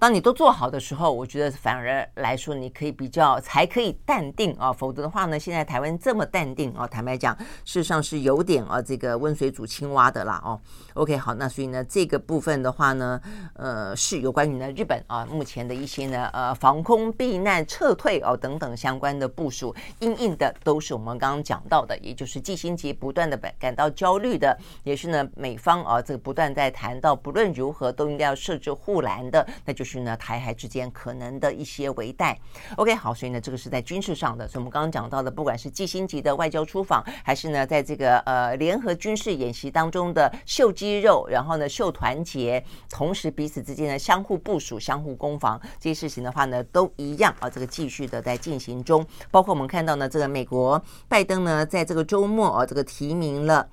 [0.01, 4.73] 当你都做好的时候，我觉得反而来说，你可以比较才可以淡定啊。
[4.73, 10.59] 否则的话呢，现在台湾这么淡定啊，坦白讲，事实上是有点啊这个温水煮青蛙的啦哦。
[11.01, 13.19] OK，好，那所以呢，这个部分的话呢，
[13.55, 30.01] 呃，是有关于呢日本啊目前的一些呢呃防空避难撤退哦等等相关的部署，因应的都是我们刚刚讲到的，也就是季辛吉不断的感感到焦虑的，也是呢美方啊这个不断在谈到不论如何都应该要设置护栏的，那就是。
[30.01, 32.39] 呢，台海之间可能的一些围带。
[32.77, 34.49] OK，好，所以呢，这个是在军事上的。
[34.49, 49.07] 所以我们刚刚讲到的，不管是季辛吉的外交出访，还是呢，在这个呃联合军事演习当中的秀肌肉，然后呢秀团结，同时彼此之间呢相互部署、相互攻防这些事情的话呢，都一样啊，这个继续的在进行中。
[49.31, 53.68] 包括我们看到呢，这个美国拜登呢，在这个周末啊，这个提名了。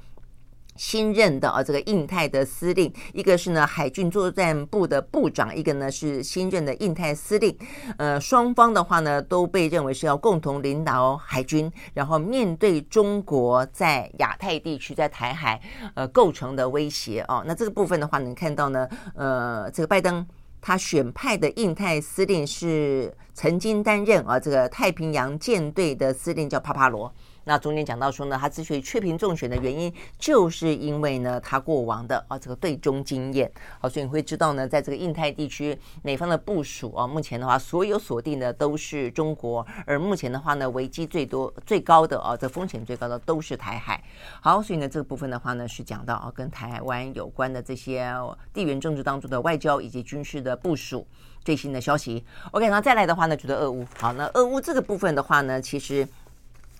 [0.77, 7.57] 新任的啊，这个印太的司令，一个是呢海军作战部的部长，一个呢是新任的印太司令。
[7.97, 15.59] 呃，双方的话呢都被认为是要共同领导海军，然后面对中国在亚太地区在台海
[15.95, 17.43] 呃构成的威胁啊。
[17.45, 20.25] 那这个部分的话，能看到呢，呃，这个拜登
[20.61, 27.13] 他选派的印太司令是曾经担任啊这个太平洋舰队的司令，叫帕帕罗。
[27.47, 33.49] 那中间讲到说呢，他之所以雀屏中选的原因，就是因为呢，他过往的啊这个对中经验。
[33.79, 44.03] 好，所以你会知道呢，在这个印太地区，美方的部署啊，目前的话，所有锁定的都是中国，而目前的话呢，危机最多、最高的啊，这风险最高的都是台海。
[44.41, 48.13] 好，所以呢，这个部分的话呢，是讲到啊，跟台湾有关的这些
[48.53, 51.07] 地缘政治当中的外交以及军事的部署
[51.45, 52.25] 最新的消息。
[52.51, 56.05] OK，那再来的话呢，觉得俄乌好，那俄乌这个部分的话呢，其实。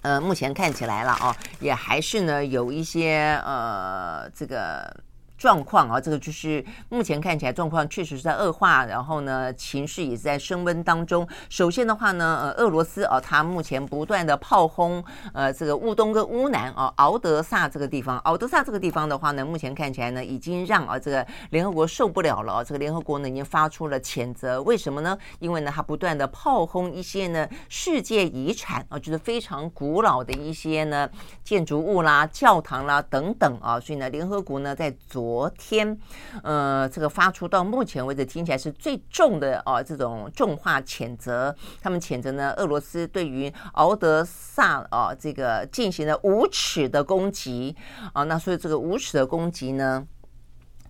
[0.02, 5.07] 呃，目前看起来了哦，也还是呢有一些呃这个。
[5.38, 11.28] 状况啊，这个就是目前看起来状况确实是在恶化，然后呢，情势也是在升温当中。
[11.50, 24.62] 首先的话呢，呃，俄罗斯啊，它目前不断的炮轰呃这个乌东跟乌南啊，敖德萨这个地方，敖德萨这个地方的话呢，目前看起来呢，已经让啊这个联合国受不了了，这个联合国呢已经发出了谴责。
[24.64, 25.18] 为什么呢？
[25.40, 31.08] 因为呢，它不断的炮轰一些呢世界遗产啊，就是非常古老的一些呢
[31.44, 35.96] 建筑物啦、教堂啦等等啊，所以呢，联合国呢在昨昨天，
[36.42, 41.56] 呃，这个发出到目前为止听起来是最重的哦，这种重话谴责。
[41.80, 47.76] 他们谴责呢，俄罗斯对于敖德萨啊这个进行了无耻的攻击
[48.14, 48.24] 啊。
[48.24, 50.04] 那所以这个无耻的攻击呢，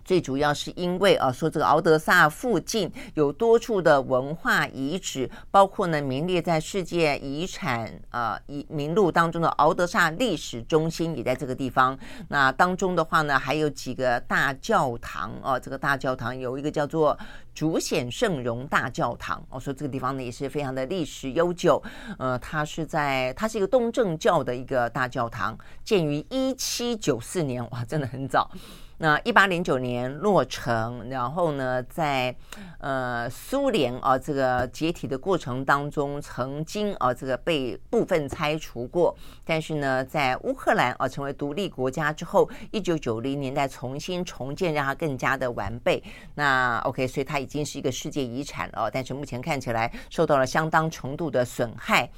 [0.08, 11.98] 最主要是因为啊，说这个敖德萨附近有多处的文化遗址，包括呢名列在世界遗产啊遗名录当中的敖德萨历史中心也在这个地方。
[12.28, 17.14] 那当中的话呢，还有几个大教堂啊，这个大教堂有一个叫做
[17.52, 19.44] 主显圣容大教堂。
[19.50, 21.82] 我说这个地方呢也是非常的历史悠久，
[22.18, 28.50] 呃，它是在它是一个东正教的一个大教堂，建于一七九四年，哇，真的很早。
[29.00, 32.34] 那一八零九年落成，然后呢，在
[32.78, 46.02] 呃苏联啊这个解体的过程当中，曾经啊这个被部分拆除过，但是呢，在乌克兰啊成为独立国家之后，一九九零年代重新重建，让它更加的完备。
[46.34, 52.10] 那 OK，所以它已经是一个世界遗产了，但是目前看起来受到了相当程度的损害。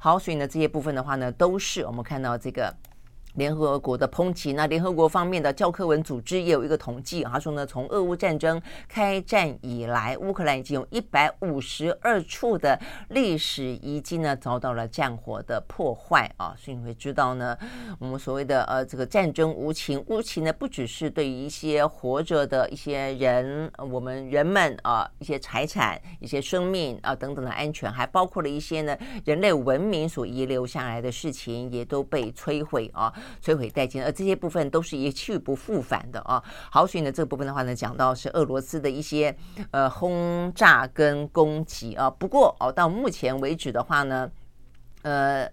[0.00, 2.74] 好，所以呢这些部分的话呢，都是我们看到这个。
[3.34, 17.56] 联合国的抨击，那联合国方面的教科文组织也有一个统计，他说呢，从俄乌战争开战以来，乌克兰已经有一百五十二处的历史遗迹呢遭到了战火的破坏啊，所以你会知道呢，
[17.98, 33.12] 我们所谓的呃这个战争无情，无情呢不只是对于一些活着的一些人，我们人们啊一些财产、一些生命啊等等的安全，还包括了一些呢人类文明所遗留下来的事情，也都被摧毁啊。
[33.42, 36.42] 摧毁殆尽，而这些部分都是一去不复返的啊。
[36.70, 39.36] 好，所以呢，这个部分的话呢，讲到是俄罗斯的一些
[39.70, 42.10] 呃轰炸跟攻击啊。
[42.10, 44.30] 不过哦，到目前为止的话呢，
[45.02, 45.48] 呃，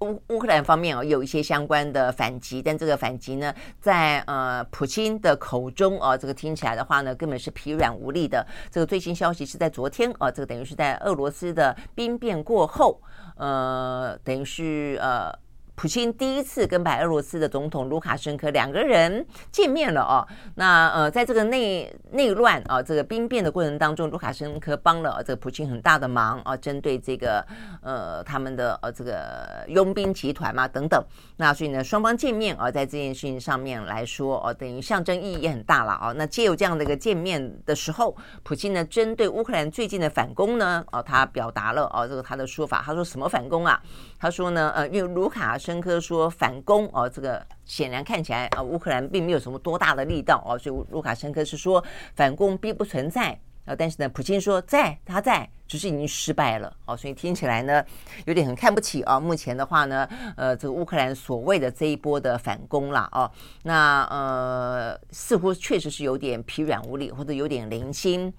[0.00, 8.46] 乌乌克兰方面啊有一些相关的反击，但这个反击呢，在呃普京的口中啊，这个听起来的话呢，根本是疲软无力的。
[8.70, 13.00] 这个最新消息是在昨天啊，这个等于是在俄罗斯的兵变过后，
[13.36, 15.32] 呃，等于是呃。
[15.78, 20.26] 普京第一次跟白俄罗斯的总统卢卡申科两个人见面了哦。
[20.56, 27.46] 那呃，在这个内内乱啊，这个兵变的过程当中，卢卡申科帮了这个普京很大的忙啊，针对这个
[27.80, 31.00] 呃他们的呃这个佣兵集团嘛等等。
[31.40, 36.12] 那所以呢，双方见面啊，在这件事情上面来说哦，等于象征意义也很大了啊。
[36.16, 43.80] 那借由这样的一个见面的时候，普京呢针对乌克兰最近的反攻呢，哦，他表达了哦这个他的说法，他说什么反攻啊？
[44.18, 51.82] 他说呢，呃，因为卢卡申科说反攻哦，这个显然看起来啊，乌克兰并没有什么多大的力道哦，所以卢卡申科是说
[52.16, 55.48] 反攻并不存在啊，但是呢，普京说在，他在。
[55.68, 57.84] 只是已经失败了哦，所以听起来呢，
[58.24, 59.20] 有点很看不起啊。
[59.20, 63.30] 目前的话呢，呃，这个乌克兰所谓的这一波的反攻了哦，
[63.64, 68.32] 那呃，似乎确实是有点疲软无力，或者有点零星，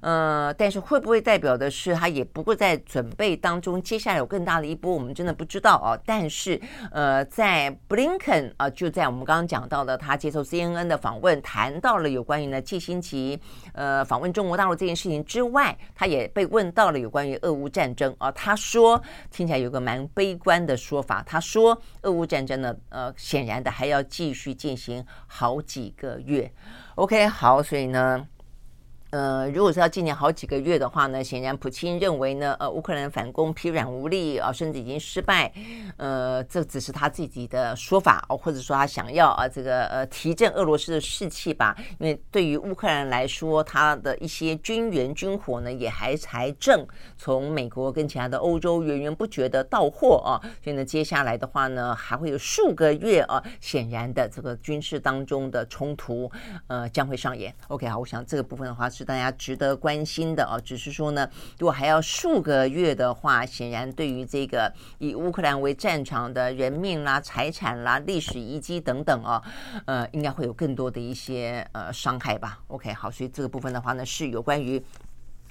[0.00, 5.98] 呃，但是会不会代表的是他也不会在准备当中，接下来有更大的一波，我们真的不知道哦。
[6.06, 6.60] 但是
[6.92, 13.40] 呃，在布林肯啊，就在我们刚刚讲到的，他接受 CNN 的访问，谈到了有关于呢季辛吉
[13.72, 16.72] 呃访问中国大陆这件事情之外，他也被问。
[16.76, 21.22] 到了有关于俄乌战争啊，他说听起来有个蛮悲观的说法。
[21.26, 26.52] 他说，俄乌战争呢，呃，显然的还要继续进行好几个月。
[26.96, 28.28] OK，好，所以呢。
[29.16, 35.50] 呃，如果是要今年好几个月的话呢，显然普京认为呢，呃，乌克兰反攻疲软无力啊，甚至已经失败，
[35.96, 41.74] 呃，这只是他自己的说法哦，或者说他想要啊，这个呃提振俄罗斯的士气吧。
[41.98, 56.30] 因为对于乌克兰来说，他的一些军援军火呢，也还还正从美国跟其他的欧洲源源不绝的到货啊，所以呢，接下来的话呢，还会有数个月啊，显然的这个军事当中的冲突
[56.66, 57.54] 呃将会上演。
[57.68, 59.05] OK，好，我想这个部分的话是。
[59.06, 69.42] 大家值得关心的啊，只是说呢，如果还要数个月的话，显然对于这个以乌克兰为战场的人命啦、财产啦、历史遗迹等等啊，
[69.86, 72.58] 呃，应该会有更多的一些呃伤害吧。
[72.66, 74.82] OK，好，所以这个部分的话呢，是有关于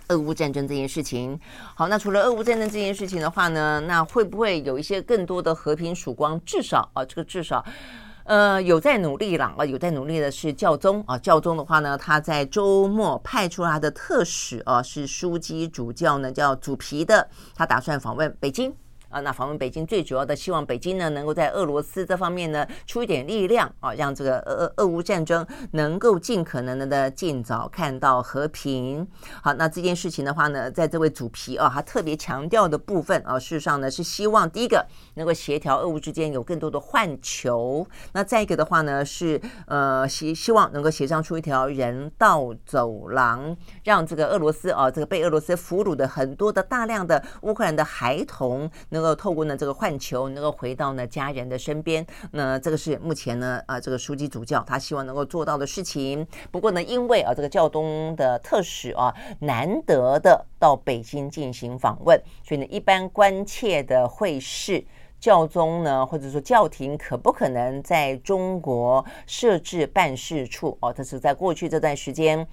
[0.10, 1.40] 俄乌战争这件事情。
[1.74, 6.40] 好，那除了俄乌战争这件事情的话呢，那会不会有一些更多的和平曙光？
[6.46, 7.66] 至少啊，这个至少。
[8.26, 11.16] 呃，有在努力了啊，有在努力的是教宗啊。
[11.18, 18.74] 教宗的话呢，他在周末派出他的特使啊，是枢机主教呢，叫主皮的，他打算访问北京。
[19.16, 29.08] 啊，那访问北京最主要的希望北京呢能够在俄罗斯这方面呢出一点力量啊，让这个俄俄俄乌战争能够尽可能的的尽早看到和平。
[29.42, 49.16] 好，那这件事情的话呢，在这位主皮啊，他特别强调的部分啊，事实上呢是希望第一个能够协调俄乌之间有更多的换球，那再一个的话呢是呃希希望能够协商出一条人道走廊，让这个俄罗斯啊这个被俄罗斯俘虏的很多的大量的乌克兰的孩童能够。
[49.16, 52.04] 够透过呢这个换球，能够回到呢家人的身边。
[52.32, 56.26] 那这个是目前呢啊这个书记主教他希望能够做到的事情。
[56.50, 64.84] 不过呢，因为啊这个教宗的特使啊难得的到北京进行访问，所以呢一般关切的会是
[65.20, 70.76] 教宗呢或者说教廷可不可能在中国设置办事处？
[70.82, 72.48] 哦，这是在过去这段时间。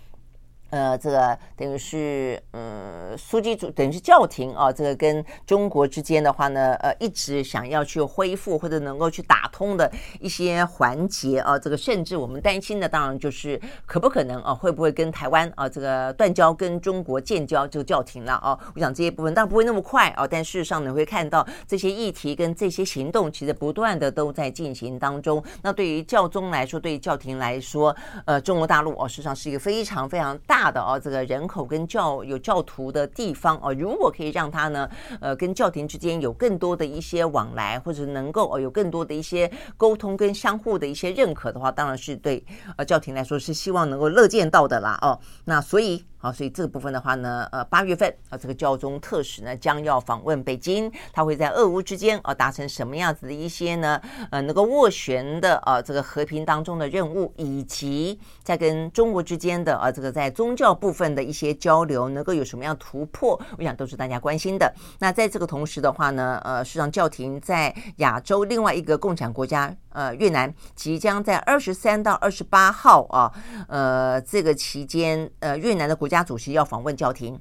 [0.72, 18.58] 呃，这个等于是，嗯，书记主等于是教廷啊，这个跟中国之间的话呢，呃，一直想要去恢复或者能够去打通的一些环节啊，这个甚至我们担心的，当然就是可不可能啊，会不会跟台湾啊这个断交，跟中国建交，就叫停了啊？
[18.74, 25.44] 我想这些部分当然不会那么快啊，但事实上你，会看到这些议题跟这些行动，其实不断的都在进行当中。
[25.60, 30.61] 那对于教宗来说，对于教廷来说，呃，中国大陆哦，事实上是一个非常非常大。
[30.62, 34.88] 大的哦，这个人口跟教有教徒的地方哦，如果可以让他呢，
[35.20, 42.44] 呃，跟教廷之间有更多的一些往来，或者能够哦有更多的一些沟通跟相互的一些认可的话，当然是对
[42.76, 45.18] 呃教廷来说是希望能够乐见到的啦哦。
[45.46, 46.04] 那所以。
[46.22, 54.00] 好，所以这个部分的话呢，呃，八月份啊，这个教宗特使呢将要访问北京，他会在俄乌之间啊达成什么样子的一些呢，
[54.30, 64.72] 呃，能够斡旋的啊这个和平当中的任务，以及在跟中国之间的啊这个在宗教部分的一些交流，能够有什么样突破，我想都是大家关心的。
[65.00, 69.74] 那在这个同时的话呢，呃，实际上教廷在亚洲另外一个共产国家。
[69.92, 73.32] 呃，越南即将在二十三到二十八号啊，
[73.68, 77.38] 呃，这个期间，呃，越南的国家主席要访问教廷。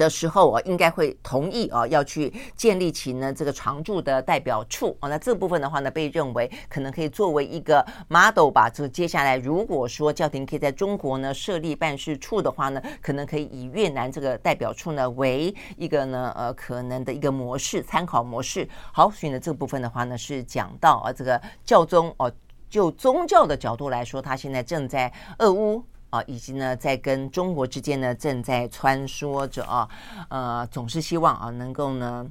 [0.00, 5.10] 的时候啊，应该会同意啊，要去建立起呢这个常驻的代表处啊。
[5.10, 8.70] 那这部分的话呢，被认为可能可以作为一个 model 吧。
[8.70, 18.66] 就接下来如果说教廷可以在中国呢设立办事处的话呢，可能可以以越南这个代表处呢为一个呢呃可能的一个模式参考模式。
[18.94, 22.32] 好，所以呢这部分的话呢是讲到啊这个教宗哦，
[22.70, 25.84] 就宗教的角度来说，他现在正在俄乌。
[26.10, 29.88] 啊，以及呢，在跟中国之间呢，正在穿梭着啊，
[30.28, 32.26] 呃，总是希望啊，能够呢。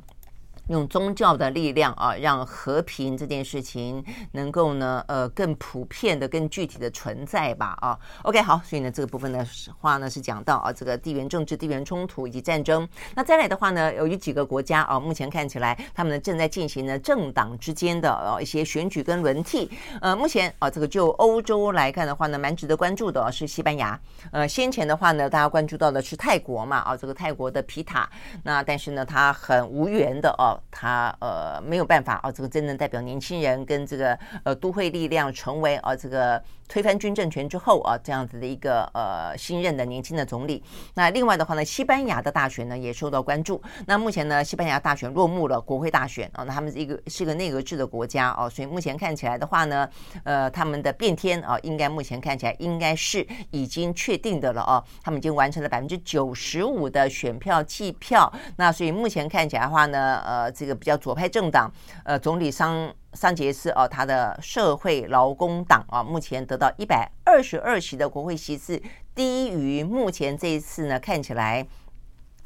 [0.70, 7.98] 用宗教的力量啊，让和平这件事情能够呢，呃，更普遍的、更具体的存在吧啊。
[8.24, 9.46] OK，好，所以呢，这个部分的
[9.80, 12.88] 话呢是讲到啊，这个地缘政治、地缘冲突以及战争。
[13.16, 19.70] 那再来的话呢，有一几个国家啊，目前看起来他们呢正在进行呢政党之间的啊一些选举跟轮替。
[20.02, 24.00] 呃，目前啊，这个就欧洲来看的话呢，蛮值得关注的是西班牙。
[24.32, 28.08] 呃，先前的话呢，大家关注到的是泰国嘛啊，这个泰国的皮塔。
[28.44, 30.59] 那但是呢，他很无缘的哦。
[30.72, 40.64] 他呃没有办法啊，这个真正代表年轻人跟这个呃都会力量成为啊这个推翻军政权之后啊这样子的一个呃新任的年轻的总理。
[40.94, 43.62] 那另外的话呢，西班牙的大选呢也受到关注。
[43.88, 49.90] 那目前呢，西班牙大选落幕了，国会大选啊，那他们是一个是一个内阁制的国家啊，所以目前看起来的话呢，
[50.24, 58.32] 呃他们的变天啊，应该目前看起来应该是已经确定的了啊，他们已经完成了百分之九十五的选票计票。
[58.58, 60.49] 那所以目前看起来的话呢，呃。
[60.52, 61.72] 这个比较左派政党，
[62.04, 68.82] 呃，总理桑桑杰斯哦，他的社会劳工党啊，目前得到一百二十二席的国会席次，
[69.14, 71.68] 低于目前这一次呢，看起来。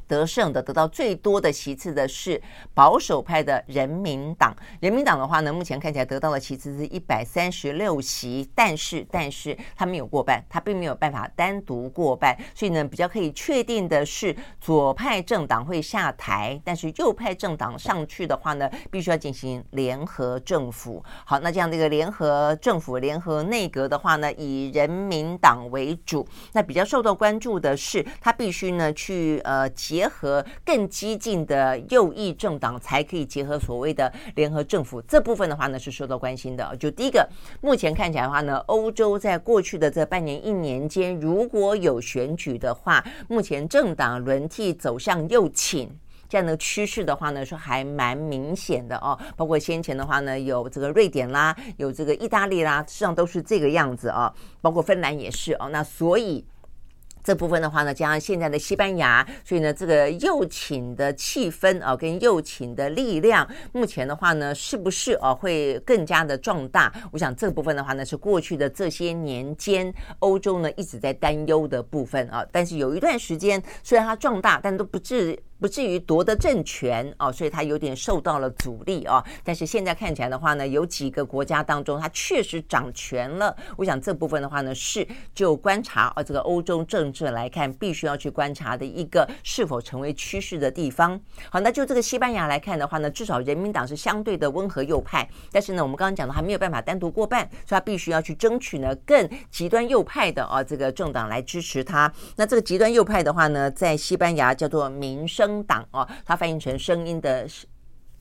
[0.07, 2.41] 得胜的，得到最多的席次的是
[2.73, 4.55] 保守派的人民党。
[4.79, 21.03] 人民党的话呢，目前看起来得到的席次是一百三十六席，但是但是他没有过半，他并没有办法单独过半，所以呢，比较可以确定的是左派政党会下台，但是右派政党上去的话呢，必须要进行联合政府。
[21.25, 26.27] 好，那这样的一个联合政府、联合内阁的话呢，以人民党为主。
[26.51, 29.69] 那比较受到关注的是，他必须呢去呃。
[29.93, 34.99] 结合更激进的右翼政党，才可以结合所谓的联合政府。
[35.03, 36.75] 这部分的话呢，是受到关心的。
[36.77, 37.29] 就第一个，
[37.61, 45.87] 目前看起来的话呢，欧洲在过去的这半年、一年间，如果有选举的话，目前政党轮替走向右倾
[46.27, 49.15] 这样的趋势的话呢，是还蛮明显的哦。
[49.37, 54.33] 包括先前的话呢，有这个瑞典啦，有这个意大利啦，实际上都是这个样子啊。
[54.59, 55.69] 包括芬兰也是哦。
[55.69, 56.43] 那所以。
[57.23, 66.93] 这部分的话呢，加上现在的西班牙，所以呢，这个右倾的气氛啊，跟右倾的力量，目前的话呢，是不是啊会更加的壮大？
[67.11, 72.45] 我想这部分的话呢，是过去的这些年间，欧洲呢一直在担忧的部分啊。
[72.51, 75.39] 但是有一段时间，虽然它壮大，但都不至。
[75.63, 79.23] 不至于夺得政权哦，所以他有点受到了阻力哦。
[79.45, 83.55] 但是现在看起来的话呢，有几个国家当中，他确实掌权了。
[83.77, 91.17] 我想这部分的话呢，是就观察啊这个欧洲政治来看，必须要去观察的一个是否成为趋势的地方。
[91.49, 102.11] 好，那就这个西班牙来看的话呢，至少人民党是相对的温和右派，但是呢，我们刚刚讲的还没有办法单独过半，所以他必须要去争取呢更极端右派的啊这个政党来支持他。
[102.35, 105.52] 那这个极端右派的话呢，在西班牙叫做民生。
[105.63, 107.45] 党哦，它翻译成声音的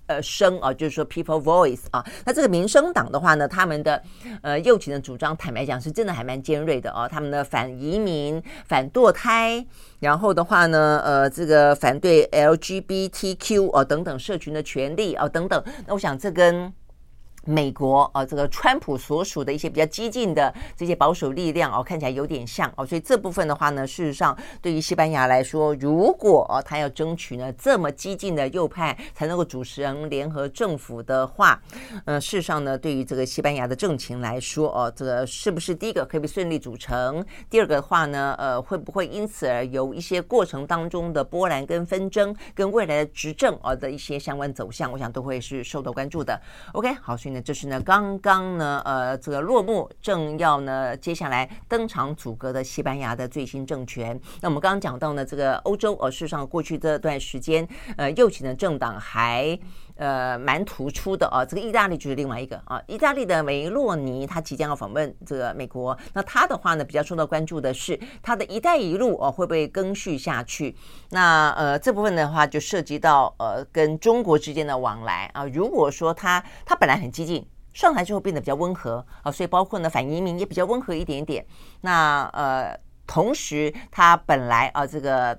[0.08, 2.04] 呃声啊，就是说 people voice 啊。
[2.26, 4.02] 那这个民生党的话呢，他们的
[4.42, 7.08] 呃右倾的主张，坦白讲是真的还蛮尖锐的哦。
[7.08, 9.64] 他们的反移民、反堕胎，
[10.00, 15.62] 然后的话呢，呃，这个反对 LGBTQ 哦等等社群的权利哦等等。
[15.86, 16.72] 那我想这跟
[17.44, 31.60] 美国啊，这个川普所属的一些比较激进的这些保守力量哦，看起来有点像哦，所以这部分的话呢，事实上对于西班牙来说，如果他要争取呢这么激进的右派才能够主持人联合政府的话，
[32.04, 37.24] 呃，事实上呢，对于这个西班牙的政情来说哦，这个是不是第一个可以被顺利组成？
[37.50, 46.40] 第二个的话呢，呃，会不会因此而有一些过程当中的波澜跟纷争，跟未来的执政哦的一些相关走向，我想都会是受到关注的。
[46.74, 47.31] OK，好，所以。
[47.32, 54.18] 那这是呢，刚刚呢，呃，这个落幕，正要呢，接下来登场阻隔的西班牙的最新政权。
[54.40, 57.66] 那我们刚刚讲到呢，这个欧洲，呃，事实上过去这段时间，
[57.96, 59.58] 呃，右倾的政党还。
[59.96, 70.74] 呃，蛮突出的啊，这个意大利就是另外一个啊，意大利的梅洛尼他即将要访问这个美国，那他的话呢，比较受到关注的是他的一带一路哦，会不会更续下去？
[71.10, 81.46] 那呃这部分的话就涉及到呃跟中国之间的往来啊，如果说他他本来很激进，上台之后变得比较温和啊，所以包括呢反移民也比较温和一点点。
[81.82, 85.38] 那呃同时他本来啊这个。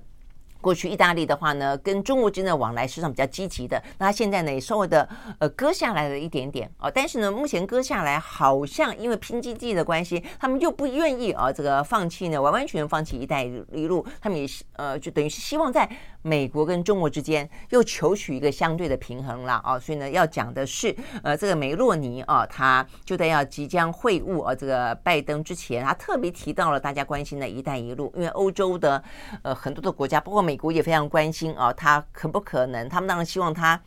[0.64, 3.78] 过去意大利的话呢，跟中国之间的往来实际上比较积极的。
[3.98, 5.06] 那他现在呢也稍微的
[5.38, 15.86] 呃割下来了一点点哦，但是呢目前割下来好像因为拼经济的关系，他们又不愿意啊这个放弃呢完完全全放弃一带一路，他们也是呃就等于是希望在
[16.22, 19.78] 美国跟中国之间又求取一个相对的平衡了啊。
[19.78, 29.04] 所以呢要讲的是呃这个梅洛尼啊，他就在要即将会晤啊这个拜登之前，他特别提到了大家关心的一带一路，因为欧洲的
[29.42, 30.53] 呃很多的国家包括美。
[30.54, 32.88] 美国也非常关心啊，他可不可能？
[32.88, 33.80] 他们当然希望他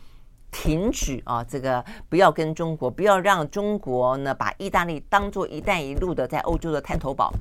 [0.52, 7.32] 停止啊，这个不要跟中国，不要让中国呢把意大利当做“一带一路”的在欧洲的探头堡。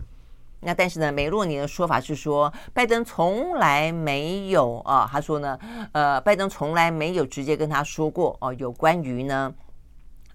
[0.61, 5.59] 那但是呢，梅洛尼的说法是说，拜登从来没有啊，他说呢，
[5.91, 9.53] 呃，拜登从来没有直接跟他说过哦，有关于呢。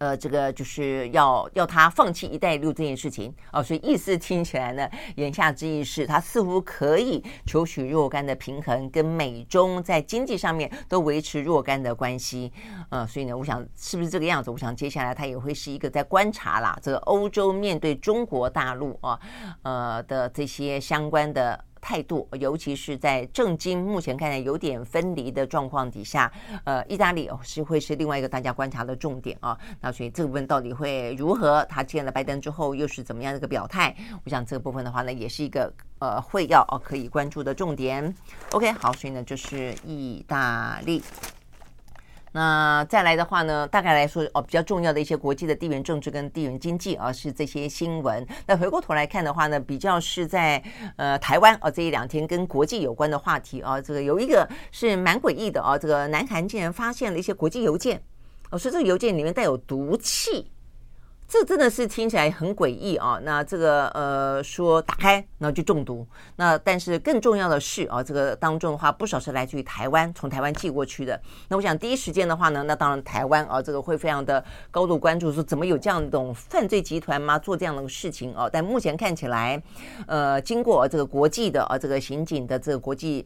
[0.02, 12.52] 呃，这个就是要要他放弃“一带一路”这件事情哦，所以意思听起来呢，言下之意是他似乎可以求取若干的平衡，跟美中在经济上面都维持若干的关系。
[12.90, 14.50] 呃，所以呢，我想是不是这个样子？
[14.50, 19.20] 我想接下来他也会是一个在观察啦，这个欧洲面对中国大陆啊，
[19.62, 21.64] 呃的这些相关的。
[21.82, 26.32] 态度，尤其是在政经目前看来有点分离的状况底下，
[26.64, 29.58] 呃，意大利是会是另外一个大家观察的重点啊。
[29.82, 31.66] 那所以这部分到底会如何？
[31.66, 33.96] 他见了拜登之后又是怎么样的一个表态？
[34.24, 38.14] 我想这个部分的话呢，也是一个呃会要哦可以关注的重点。
[38.52, 41.02] OK，好，所以呢就是意大利。
[42.34, 48.26] 那再来的话呢，大概来说哦，比较重要的一些国际的地缘政治跟地缘经济啊，是这些新闻。
[48.46, 50.64] 那回过头来看的话呢，比较是在
[50.96, 58.02] 呃台湾啊这一两天跟国际有关的话题啊，这个有一个是蛮诡异的啊，这个南韩竟然发现了一些国际邮件，
[58.50, 60.50] 哦，说这个邮件里面带有毒气。
[61.32, 63.18] 这真的是听起来很诡异啊！
[63.24, 66.06] 那这个呃，说打开然后就中毒。
[66.36, 71.18] 那但是更重要的是啊，这个当中的话不少是来自于台湾，从台湾寄过去的。
[71.48, 77.40] 那我想第一时间的话呢，那当然台湾啊，这个会非常的高度关注，说怎么有这样一种犯罪集团吗？
[77.40, 78.50] 做这样的事情啊？
[78.52, 79.64] 但目前看起来，
[80.08, 83.26] 呃，经过这个国际的啊，这个刑警的这个国际。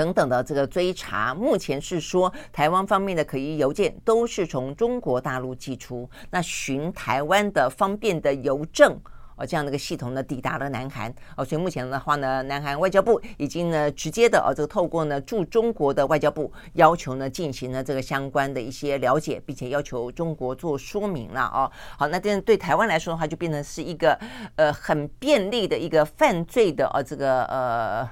[0.00, 8.98] 等等的这个追查，目前是说台湾方面的可疑邮件都是从中国大陆寄出，那寻台湾的方便的邮政。
[9.40, 21.72] 哦，这样的一个系统呢，抵达了南韩哦，所以目前的话呢，南韩外交部已经呢直接的哦，这个透过呢驻中国的外交部要求呢进行了这个相关的一些了解，并且要求中国做说明了哦。
[21.98, 24.18] 好，那这样对台湾来说的话，就变成是一个
[24.56, 28.06] 呃很便利的一个犯罪的哦，这个呃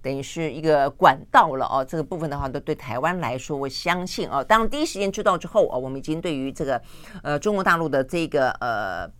[0.00, 1.84] 等于是一个管道了哦。
[1.84, 6.80] 这个部分的话，都对台湾来说，我相信哦，当第一时间知道之后哦，我们已经对于这个
[7.22, 9.10] 呃中国大陆的这个呃。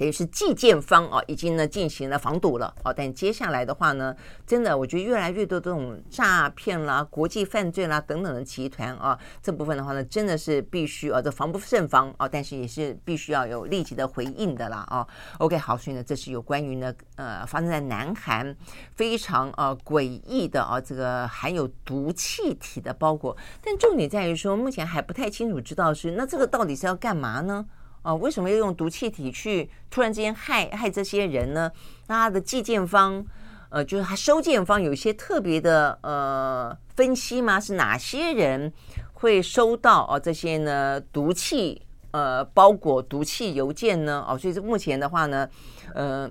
[0.00, 15.06] 等于是寄件方哦，已经呢进行了防堵了哦，但接下来的话呢，真的我觉得越来越多这种诈骗啦、国际犯罪啦等等的集团啊，这部分的话呢，真的是必须啊，这防不胜防啊，但是也是必须要有立即的回应的啦啊。
[15.36, 18.56] OK，好，所以呢，这是有关于呢呃发生在南韩
[18.94, 27.66] 非常呃诡异的啊这个含有毒气体的包裹，但重点在于说，目前还不太清楚知道是那这个到底是要干嘛呢？
[28.02, 31.70] 啊，为什么要用毒气体去突然之间害害这些人呢？
[32.08, 33.24] 那他的寄件方，
[33.68, 37.60] 呃，就是他收件方有一些特别的呃分析吗？
[37.60, 38.72] 是哪些人
[39.12, 41.82] 会收到哦、啊、这些呢毒气
[42.12, 44.24] 呃包裹毒气邮件呢？
[44.28, 45.48] 哦，所以这目前的话呢，
[45.94, 46.30] 呃，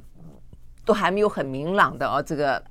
[0.85, 2.63] 都还没有很明朗的哦、啊，这个。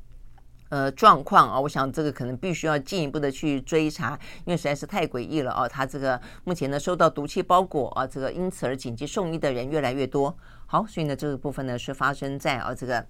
[0.71, 5.69] 呃，状况啊，我想这个可能必须要进一步的去追查，因为实在是太诡异了啊！
[5.69, 10.37] 他这个目前呢，收到毒气包裹啊，这个因此而紧急送医的人越来越多。
[10.67, 13.05] 好，所以呢，这个部分呢是发生在啊这个。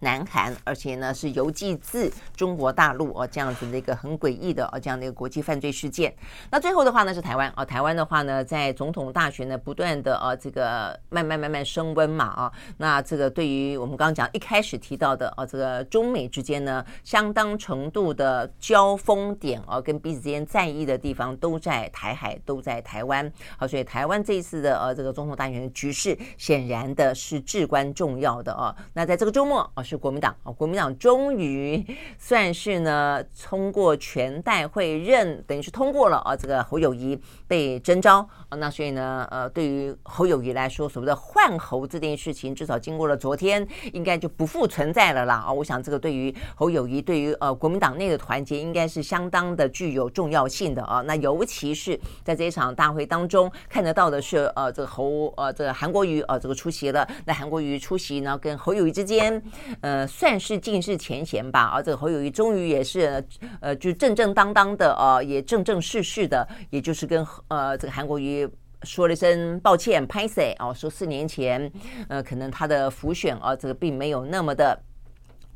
[0.00, 6.12] 南韩，而且呢是邮寄自中国大陆哦，这样子的一个很诡异的哦，这样的一个国际犯罪事件。
[6.50, 23.30] 那最后的话呢是台湾哦，台湾的话呢在总统大选呢不断的呃这个慢慢慢慢升温嘛啊，那这个对于我们刚刚讲一开始提到的哦，这个中美之间呢相当程度的交锋点哦，跟彼此之间在意的地方都在台海，都在台湾。
[23.58, 28.74] 好，所以台湾这一次的呃这个总统大选的局势显然的是至关重要的哦。
[28.94, 29.84] 那在这个周末哦。
[29.90, 31.84] 是国民党啊，国民党终于
[32.16, 38.18] 算是呢通过全代会认，等于是通过了啊，这个侯友宜被征召
[38.48, 45.52] 啊，那所以呢，呃，对于侯友宜来说，所谓的换侯这件事情，至少经过了昨天，应该就不复存在了啦啊！
[45.52, 51.00] 我想这个对于侯友宜，对于呃国民党内的团结，应该是相当的具有重要性的啊。
[51.00, 59.42] 那尤其是在这一场大会当中，看得到的是呃这个侯呃这个韩国瑜呃这个出席了，那韩国瑜出席呢，跟侯友谊之间。
[59.80, 61.72] 呃，算是尽释前嫌吧。
[61.74, 63.24] 而这个侯友谊终于也是，
[63.60, 68.48] 呃，就正正当当的，呃，也正正式式的，也就是跟呃这个韩国瑜
[68.82, 71.70] 说了一声抱歉，拍谢哦，说四年前，
[72.08, 74.80] 呃，可能他的浮选啊，这个并没有那么的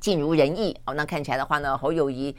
[0.01, 0.95] 尽如人意哦。
[0.95, 2.35] 那看起来的话呢，侯友谊。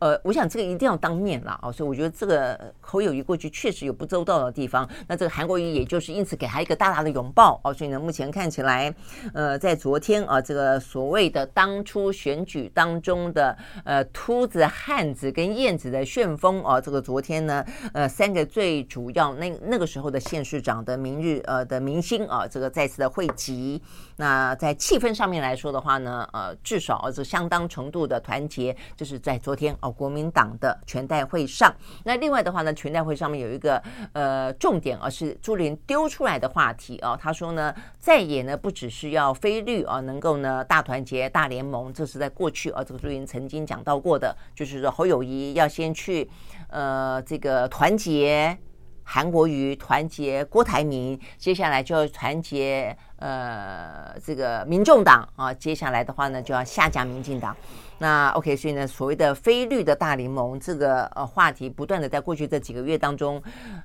[0.00, 4.88] 呃，我想这个一定要当面了啊，所以我觉得这个侯友谊过去确实有不周到的地方。
[5.08, 8.94] 那这个韩国瑜也就是因此给他一个大大的拥抱哦，所以呢，目前看起来，
[9.32, 17.64] 呃，在昨天啊，这个所谓的当初选举当中的呃秃子、汉子跟燕子的旋风啊，这个昨天呢，
[17.94, 23.80] 呃，三个最主要那那个时候的县市长的明日呃的明星啊，这个再次的汇集。
[24.16, 29.94] 那在气氛上面来说的话呢，呃，至少是相当程度的团结，就是在昨天哦。
[29.96, 31.72] 国民党的全代会上，
[32.04, 33.80] 那另外的话呢，全代会上面有一个
[34.12, 46.28] 呃重点啊，是朱立伦丢出来的话题啊，他说呢，在野呢不只是要非绿啊，能够呢大团结大联盟，这是在过去啊，这个朱立伦曾经讲到过的，就是说侯友谊要先去
[46.68, 48.58] 呃这个团结
[49.04, 57.56] 韩国瑜，团结郭台铭，接下来就要团结呃这个民众党啊，接下来的话呢就要下架民进党。
[57.96, 63.42] 那 OK，所以呢，所谓的非绿的大联盟这个呃话题，不断的在过去这几个月当中，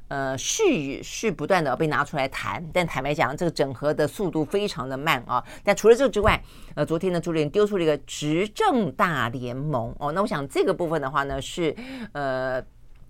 [0.09, 2.61] 呃是是不断的被拿出来谈。
[2.73, 5.41] 但坦白讲，这个整合的速度非常的慢啊。
[5.63, 6.41] 但除了这个之外，
[6.75, 10.11] 呃，昨天呢，朱立伦丢出了一个执政大联盟哦。
[10.11, 11.73] 那我想这个部分的话呢，是
[12.11, 12.61] 呃。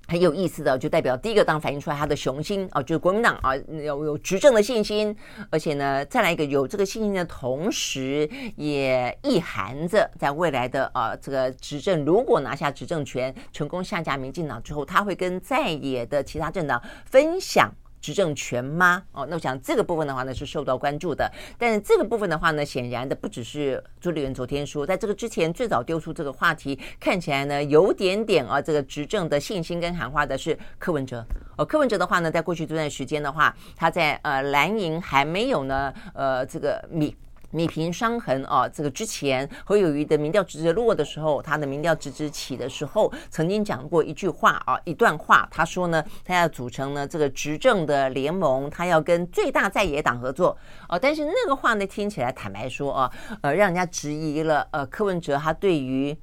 [0.09, 5.15] 很有意思的，就代表第一个当反映出来他的雄心啊，就是国民党啊有有执政的信心，
[5.51, 17.71] 而且呢，再来一个有这个信心的同时，也意含着在未来的啊这个执政，如果拿下执政权，成功下架民进党之后，他会跟在野的其他政党分享。
[18.01, 19.03] 执政权吗？
[19.11, 21.31] 哦，那我想这个部分的话呢是受到关注的。
[21.57, 31.25] 但是这个部分的话呢，显然的不只是朱立伦昨天说，在这个之前最早丢出这个话题，看起来呢有点点啊这个执政的信心跟喊话的是柯文哲。
[31.57, 37.15] 哦，柯文哲的话呢，在过去这段时间的话，他在呃蓝营还没有呢呃这个米。
[37.51, 56.17] 米平伤痕啊，这个之前侯友谊的民调直直落的时候，他的民调直直起的时候，曾经讲过一句话啊，一段话，他说呢，他要组成呢这个执政的联盟，他要跟最大在野党合作哦，但是那个话呢，听起来坦白说啊，呃，让人家质疑了，呃，柯文哲他对于。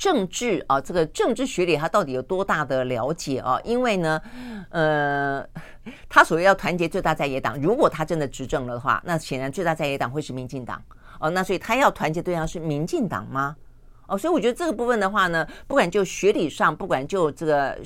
[0.00, 3.60] 政治啊，这个政治学里他到底有多大的了解啊？
[3.62, 4.18] 因为呢，
[4.70, 5.46] 呃，
[6.08, 10.82] 他所谓要团结最大在野党，如果他真的执政了的话，那显然最大在野党会是民进党
[11.18, 11.28] 哦。
[11.28, 13.54] 那所以他要团结对象是民进党吗？
[14.06, 17.78] 哦，所以我觉得这个部分的话呢，不管就学理上，不管就这个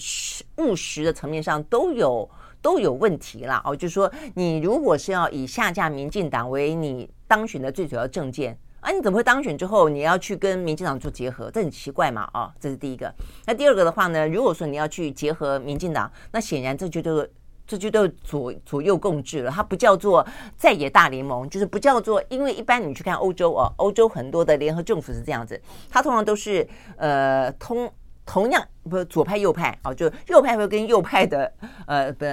[0.59, 2.31] 务实的层面上，都有
[2.63, 3.61] 都有问题啦。
[3.65, 8.57] 哦，就是说你如果是要以下架民进党为你当选的最主要政见。
[8.85, 11.51] 啊，你怎么会当选之后你要去跟民进党做结合？
[11.51, 12.29] 这很奇怪嘛！
[12.35, 13.11] 啊，这是第一个。
[13.47, 17.27] 那第二个的话呢，如果说你要去结合民进党，那显然这就都
[17.67, 19.51] 这就都左左右共治了。
[19.51, 25.59] 它不叫做在野大联盟，就是不叫做，因为一般你去看欧洲哦，欧洲很多的联合政府是这样子，
[25.89, 26.69] 它通常都是
[26.99, 27.91] 呃同
[28.27, 31.51] 同样不是左派右派啊，就右派会跟右派的
[31.87, 32.27] 呃不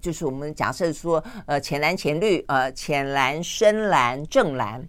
[0.00, 4.88] 就是我们假设说呃浅蓝浅绿呃浅蓝深蓝正蓝。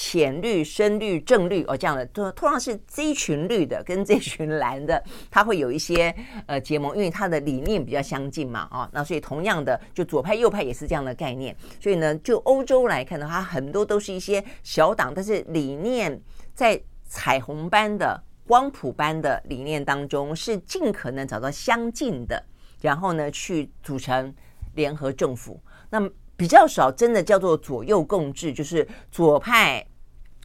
[0.00, 6.14] 浅绿、深绿、正绿哦，这样的，通通常是这一群绿的跟这群蓝的，它会有一些
[6.46, 11.54] 呃结盟，因为它的理念比较相近嘛，啊、那所以同样的，就左派、右派也是这样的概念。
[11.80, 16.22] 所以呢，就欧洲来看的话，很多都是一些小党，但是理念
[16.54, 22.40] 在彩虹般的、光谱般的理念当中，是尽可能找到相近的，
[22.80, 24.32] 然后呢，去组成
[24.76, 25.60] 联合政府。
[25.90, 26.08] 那么。
[26.38, 29.84] 比较少，真的叫做左右共治，就是左派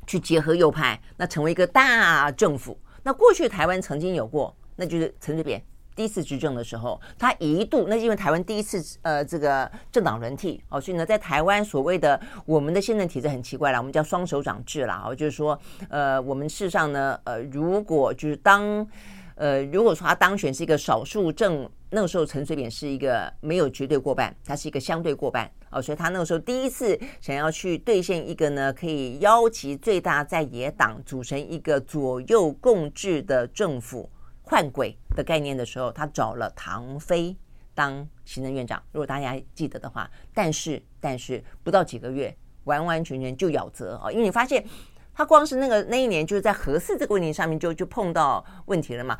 [0.07, 2.75] 去结合右派，那成为一个大政府。
[3.03, 5.63] 那过去台湾曾经有过，那就是陈水扁
[5.95, 18.87] 第一次执政的时候，他一度那因为台湾第一次呃这个政党轮替哦，所以呢，在台湾所谓的我们的宪政体制很奇怪了，我们叫双手掌制啦哦，就是说呃我们事实上呢呃如果就是当
[19.36, 21.69] 呃如果说他当选是一个少数政。
[21.95, 34.09] 那个时候，陈水扁是一个没有绝对过半，他是一个相对过半哦，所以他那个时候第一次想要去兑现一个呢，可以邀集最大在野党组成一个左右共治的政府
[34.41, 37.38] 换轨的概念的时候，他找了唐飞
[37.75, 40.09] 当行政院长，如果大家记得的话。
[40.34, 44.65] 但是，但是不到几个月，完完全全就咬责啊，因为你发现
[45.14, 49.18] 他光是那个那一年就是在核四这个问题上面就就碰到问题了嘛。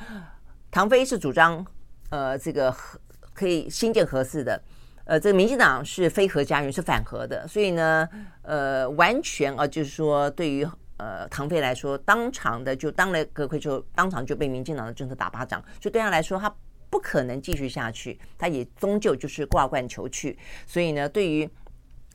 [0.72, 1.66] 唐飞是主张。
[2.10, 3.00] 呃，这个核
[3.34, 4.62] 可以新建核四的，
[5.06, 8.08] 呃，这个民进党是非核家园，是反核的，所以呢，
[8.44, 10.64] 呃，完全啊，就是说，对于
[10.98, 16.56] 呃唐飞来说，当场的就当了阁揆之后，当场就被民进党的政策打巴掌，所以对他来说，他
[16.92, 20.38] 不可能继续下去，他也终究就是挂冠求去，
[20.68, 21.50] 所以呢，对于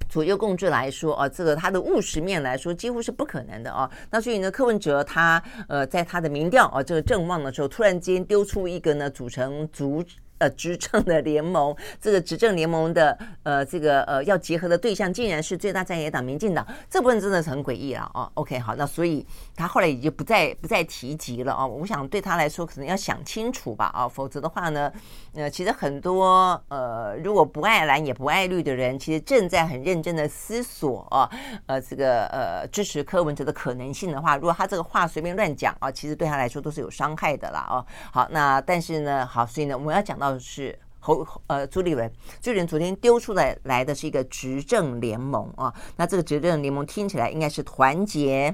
[0.09, 3.91] 左右共治来说，啊，这个他的务实面来说，几乎是不可能的啊。
[4.11, 10.03] 那所以呢，柯文哲他呃，在他的民调啊，这个正旺的时候，突然间丢出一个呢，组成组。
[10.39, 18.31] 呃，执政的联盟，这个执政联盟的呃，这个呃，要结合的对象竟然是最大在野党民进党，这部分真的是很诡异了哦。
[18.35, 19.27] OK，好，那所以
[19.57, 21.67] 他后来也就不再不再提及了啊。
[21.67, 24.93] 我想对他来说，可能要想清楚吧啊，否则的话呢，
[25.35, 31.29] 呃，其实很多呃，如果不爱蓝也不爱绿的人，其实正在很认真的思索啊，
[31.67, 37.85] 呃，这个呃，支持柯文哲的可能性的话，如果他这个话随便乱讲啊，其实对他来说都是有伤害的啦哦。
[38.13, 40.28] 好，那但是呢，好，所以呢，我们要讲到。
[40.37, 42.11] 是侯呃朱立伦，
[42.41, 48.53] 朱立伦昨天丢出来来的是一个执政联盟啊，那这个执政联盟听起来应该是团结。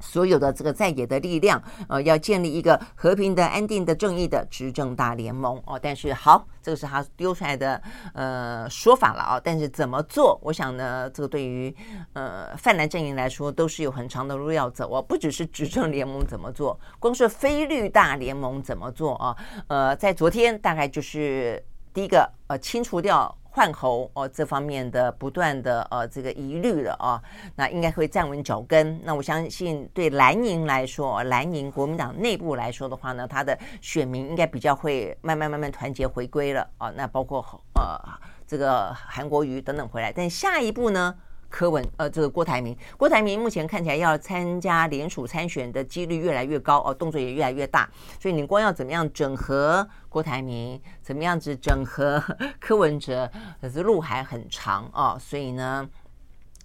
[0.00, 5.78] 所有的这个在野的力量，呃，要建立一个和平的、安定的、正义的执政大联盟哦。
[5.80, 7.80] 但是好，这个是他丢出来的
[8.12, 9.40] 呃说法了啊。
[9.42, 10.38] 但是怎么做？
[10.42, 11.74] 我想呢，这个对于
[12.12, 15.00] 呃泛蓝阵营来说，都是有很长的路要走哦。
[15.00, 19.36] 不只是执政联盟怎么做，光是非绿大联盟怎么做啊？
[19.68, 23.36] 呃，在昨天大概就是第一个呃清除掉。
[23.54, 27.22] 换候哦，这方面的不断的呃这个疑虑了啊，
[27.54, 29.00] 那应该会站稳脚跟。
[29.04, 36.90] 那我相信对蓝营来说，蓝营国民党内部来说的话呢，他的选民应该比较会慢慢慢慢团结回归了啊。
[36.96, 37.38] 那包括
[37.74, 37.96] 呃
[38.44, 41.14] 这个韩国瑜等等回来，但下一步呢？
[41.48, 47.88] 柯文呃，这个郭台铭，郭台铭目前看起来要参加联署参选的几率越来越高哦，动作也越来越大。
[48.20, 52.22] 所以你光要怎么样整合郭台铭，怎么样子整合
[52.58, 53.30] 柯文哲，
[53.60, 55.16] 可是路还很长哦。
[55.20, 55.88] 所以呢，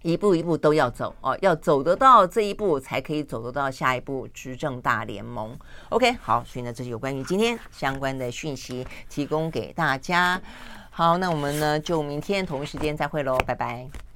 [0.02, 5.56] 一步一步都要走哦，要走得到这一步，才可以走得到下一步执政大联盟。
[5.90, 10.42] OK，好，所以呢，这是有关于今天相关的讯息提供给大家。
[10.90, 14.09] 好，那我们呢就明天同一时间再会喽，拜拜。